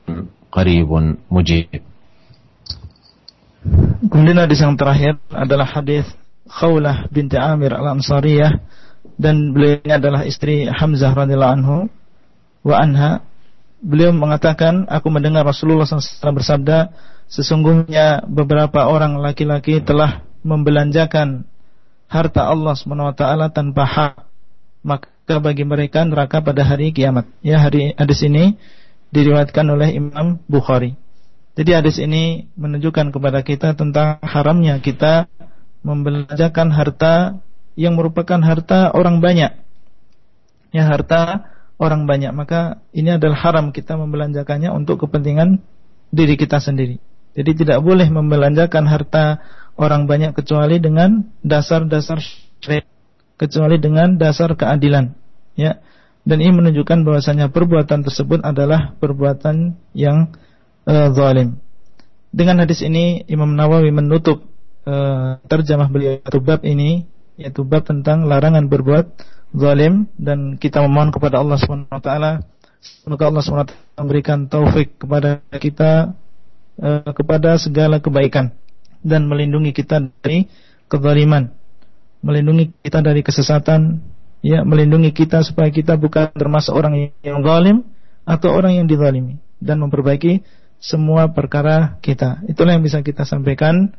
قريب 0.53 0.91
مجيب 1.31 1.83
Kemudian 4.07 4.39
hadis 4.47 4.63
yang 4.63 4.79
terakhir 4.79 5.19
adalah 5.35 5.67
hadis 5.67 6.07
Khawlah 6.47 7.11
binti 7.11 7.35
Amir 7.35 7.75
al-Ansariyah 7.75 8.63
dan 9.19 9.51
beliau 9.51 9.83
ini 9.83 9.91
adalah 9.91 10.23
istri 10.23 10.71
Hamzah 10.71 11.11
radhiyallahu 11.11 11.55
anhu 11.59 11.77
wa 12.63 12.75
anha 12.79 13.27
beliau 13.83 14.15
mengatakan 14.15 14.87
aku 14.87 15.11
mendengar 15.11 15.43
Rasulullah 15.43 15.83
SAW 15.83 16.39
bersabda 16.39 16.95
sesungguhnya 17.27 18.23
beberapa 18.31 18.87
orang 18.87 19.19
laki-laki 19.19 19.83
telah 19.83 20.23
membelanjakan 20.47 21.43
harta 22.07 22.47
Allah 22.47 22.79
SWT 22.79 23.23
tanpa 23.51 23.83
hak 23.83 24.15
maka 24.82 25.38
bagi 25.40 25.64
mereka 25.64 26.04
neraka 26.04 26.42
pada 26.42 26.66
hari 26.66 26.92
kiamat. 26.92 27.30
Ya 27.46 27.62
hari 27.62 27.94
hadis 27.96 28.22
ini 28.26 28.58
diriwayatkan 29.14 29.66
oleh 29.70 29.94
Imam 29.96 30.42
Bukhari. 30.50 30.98
Jadi 31.56 31.72
hadis 31.76 32.00
ini 32.00 32.48
menunjukkan 32.56 33.12
kepada 33.12 33.44
kita 33.44 33.76
tentang 33.76 34.18
haramnya 34.24 34.80
kita 34.80 35.28
membelanjakan 35.84 36.72
harta 36.72 37.44
yang 37.76 38.00
merupakan 38.00 38.40
harta 38.40 38.92
orang 38.96 39.20
banyak. 39.20 39.52
Ya 40.72 40.88
harta 40.88 41.52
orang 41.82 42.08
banyak. 42.08 42.32
Maka 42.32 42.80
ini 42.96 43.18
adalah 43.18 43.38
haram 43.42 43.76
kita 43.76 44.00
membelanjakannya 44.00 44.72
untuk 44.72 45.04
kepentingan 45.04 45.60
diri 46.14 46.40
kita 46.40 46.64
sendiri. 46.64 47.02
Jadi 47.32 47.64
tidak 47.64 47.80
boleh 47.84 48.08
membelanjakan 48.12 48.88
harta 48.88 49.40
orang 49.80 50.08
banyak 50.08 50.36
kecuali 50.36 50.84
dengan 50.84 51.32
dasar-dasar 51.42 52.20
syariat, 52.60 52.88
kecuali 53.42 53.82
dengan 53.82 54.22
dasar 54.22 54.54
keadilan. 54.54 55.18
Ya. 55.58 55.82
Dan 56.22 56.38
ini 56.46 56.54
menunjukkan 56.54 57.02
bahwasanya 57.02 57.50
perbuatan 57.50 58.06
tersebut 58.06 58.46
adalah 58.46 58.94
perbuatan 59.02 59.74
yang 59.98 60.30
uh, 60.86 61.10
zalim. 61.18 61.58
Dengan 62.30 62.62
hadis 62.62 62.86
ini 62.86 63.26
Imam 63.26 63.58
Nawawi 63.58 63.90
menutup 63.90 64.46
uh, 64.86 65.42
terjemah 65.50 65.90
beliau 65.90 66.22
bab 66.46 66.62
ini 66.62 67.10
yaitu 67.42 67.66
bab 67.66 67.90
tentang 67.90 68.30
larangan 68.30 68.70
berbuat 68.70 69.18
zalim 69.58 70.06
dan 70.16 70.62
kita 70.62 70.86
memohon 70.86 71.10
kepada 71.10 71.42
Allah 71.42 71.58
Subhanahu 71.58 71.90
wa 71.90 72.04
taala 72.04 72.32
semoga 72.80 73.28
Allah 73.28 73.42
Subhanahu 73.44 73.66
wa 73.66 73.72
taala 73.74 74.00
memberikan 74.00 74.40
taufik 74.46 74.96
kepada 75.02 75.42
kita 75.58 76.14
uh, 76.80 77.10
kepada 77.12 77.58
segala 77.58 77.98
kebaikan 77.98 78.54
dan 79.02 79.26
melindungi 79.26 79.74
kita 79.74 80.08
dari 80.22 80.46
kezaliman 80.86 81.52
melindungi 82.25 82.75
kita 82.83 83.05
dari 83.05 83.21
kesesatan 83.23 84.03
ya 84.43 84.63
melindungi 84.63 85.11
kita 85.15 85.43
supaya 85.43 85.71
kita 85.71 85.99
bukan 85.99 86.31
termasuk 86.35 86.73
orang 86.75 87.13
yang 87.23 87.43
zalim 87.43 87.87
atau 88.27 88.51
orang 88.53 88.79
yang 88.83 88.87
dizalimi 88.91 89.39
dan 89.63 89.81
memperbaiki 89.81 90.43
semua 90.83 91.33
perkara 91.33 91.97
kita 92.05 92.45
itulah 92.51 92.77
yang 92.77 92.85
bisa 92.85 93.01
kita 93.01 93.25
sampaikan 93.25 93.95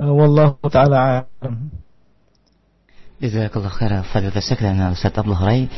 uh, 0.00 0.12
wallahu 0.12 0.56
taala 0.68 1.28
alam 1.42 1.70
جزاك 3.16 3.56
الله 3.56 3.68
خيرا 3.68 3.98
فضيلة 4.12 4.36
الشيخ 4.36 4.60
لنا 4.60 4.92
أستاذ 4.92 5.24
أبو 5.24 5.32
هري 5.32 5.72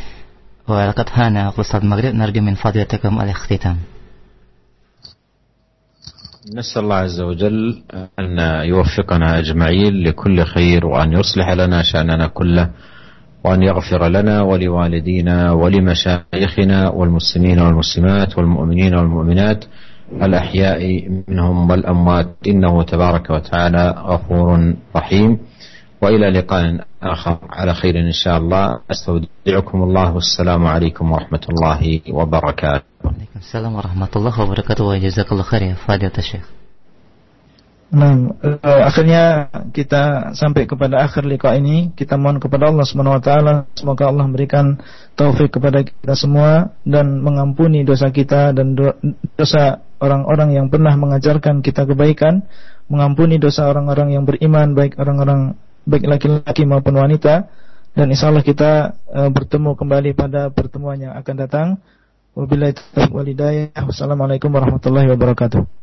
ولقد 0.66 1.06
هان 1.14 1.54
قصة 1.54 1.78
المغرب 1.78 2.14
نرجو 2.14 2.42
من 2.42 2.58
فضيلتكم 2.58 3.20
الاختتام 3.20 3.76
نسأل 6.51 6.83
الله 6.83 6.95
عز 6.95 7.21
وجل 7.21 7.83
أن 8.19 8.39
يوفقنا 8.67 9.39
أجمعين 9.39 10.03
لكل 10.03 10.43
خير 10.43 10.85
وأن 10.85 11.13
يصلح 11.13 11.49
لنا 11.51 11.83
شأننا 11.83 12.27
كله 12.27 12.69
وأن 13.45 13.63
يغفر 13.63 14.07
لنا 14.07 14.41
ولوالدينا 14.41 15.51
ولمشايخنا 15.51 16.89
والمسلمين 16.89 17.59
والمسلمات 17.59 18.37
والمؤمنين 18.37 18.95
والمؤمنات 18.95 19.65
الأحياء 20.21 21.09
منهم 21.27 21.69
والأموات. 21.69 22.27
إنه 22.47 22.83
تبارك 22.83 23.29
وتعالى 23.29 23.95
غفور 23.97 24.73
رحيم. 24.95 25.37
وإلى 26.02 26.30
لقاء 26.30 26.84
آخر 27.02 27.38
على 27.50 27.74
خير 27.74 27.98
إن 28.00 28.12
شاء 28.12 28.38
الله 28.38 28.80
أستودعكم 28.90 29.82
الله 29.82 30.14
والسلام 30.14 30.66
عليكم 30.66 31.12
ورحمة 31.12 31.44
الله 31.50 32.00
وبركاته 32.10 32.84
وعليكم 33.04 33.38
السلام 33.38 33.74
ورحمة 33.74 34.12
الله 34.16 34.40
وبركاته 34.42 34.84
وجزاك 34.84 35.32
الله 35.32 35.42
خير 35.42 35.62
يا 35.62 35.74
فضيلة 35.74 36.18
الشيخ 36.18 36.58
Nah, 37.88 38.12
uh, 38.44 38.82
akhirnya 38.84 39.48
kita 39.72 40.36
sampai 40.36 40.68
kepada 40.68 41.08
akhir 41.08 41.24
liqa 41.24 41.56
ini. 41.56 41.88
Kita 41.96 42.20
mohon 42.20 42.36
kepada 42.36 42.68
Allah 42.68 42.84
Subhanahu 42.84 43.16
wa 43.16 43.22
taala 43.24 43.54
semoga 43.72 44.12
Allah 44.12 44.28
memberikan 44.28 44.76
taufik 45.16 45.56
kepada 45.56 45.80
kita 45.80 46.12
semua 46.12 46.76
dan 46.84 47.24
mengampuni 47.24 47.88
dosa 47.88 48.12
kita 48.12 48.52
dan 48.52 48.76
do 48.76 48.92
dosa 49.40 49.80
orang-orang 50.04 50.60
yang 50.60 50.66
pernah 50.68 50.92
mengajarkan 51.00 51.64
kita 51.64 51.88
kebaikan, 51.88 52.44
mengampuni 52.92 53.40
dosa 53.40 53.64
orang-orang 53.72 54.12
yang 54.12 54.28
beriman 54.28 54.76
baik 54.76 55.00
orang-orang 55.00 55.56
baik 55.83 56.07
laki-laki 56.07 56.63
maupun 56.63 56.95
wanita 56.95 57.51
dan 57.93 58.07
insyaallah 58.09 58.41
kita 58.41 58.97
uh, 59.11 59.29
bertemu 59.29 59.77
kembali 59.77 60.17
pada 60.17 60.49
pertemuan 60.49 60.97
yang 60.97 61.13
akan 61.13 61.35
datang. 61.37 61.67
Wabillahi 62.33 62.73
taufiq 62.73 63.13
walhidayah. 63.13 63.77
Wassalamualaikum 63.85 64.49
warahmatullahi 64.49 65.05
wabarakatuh. 65.13 65.82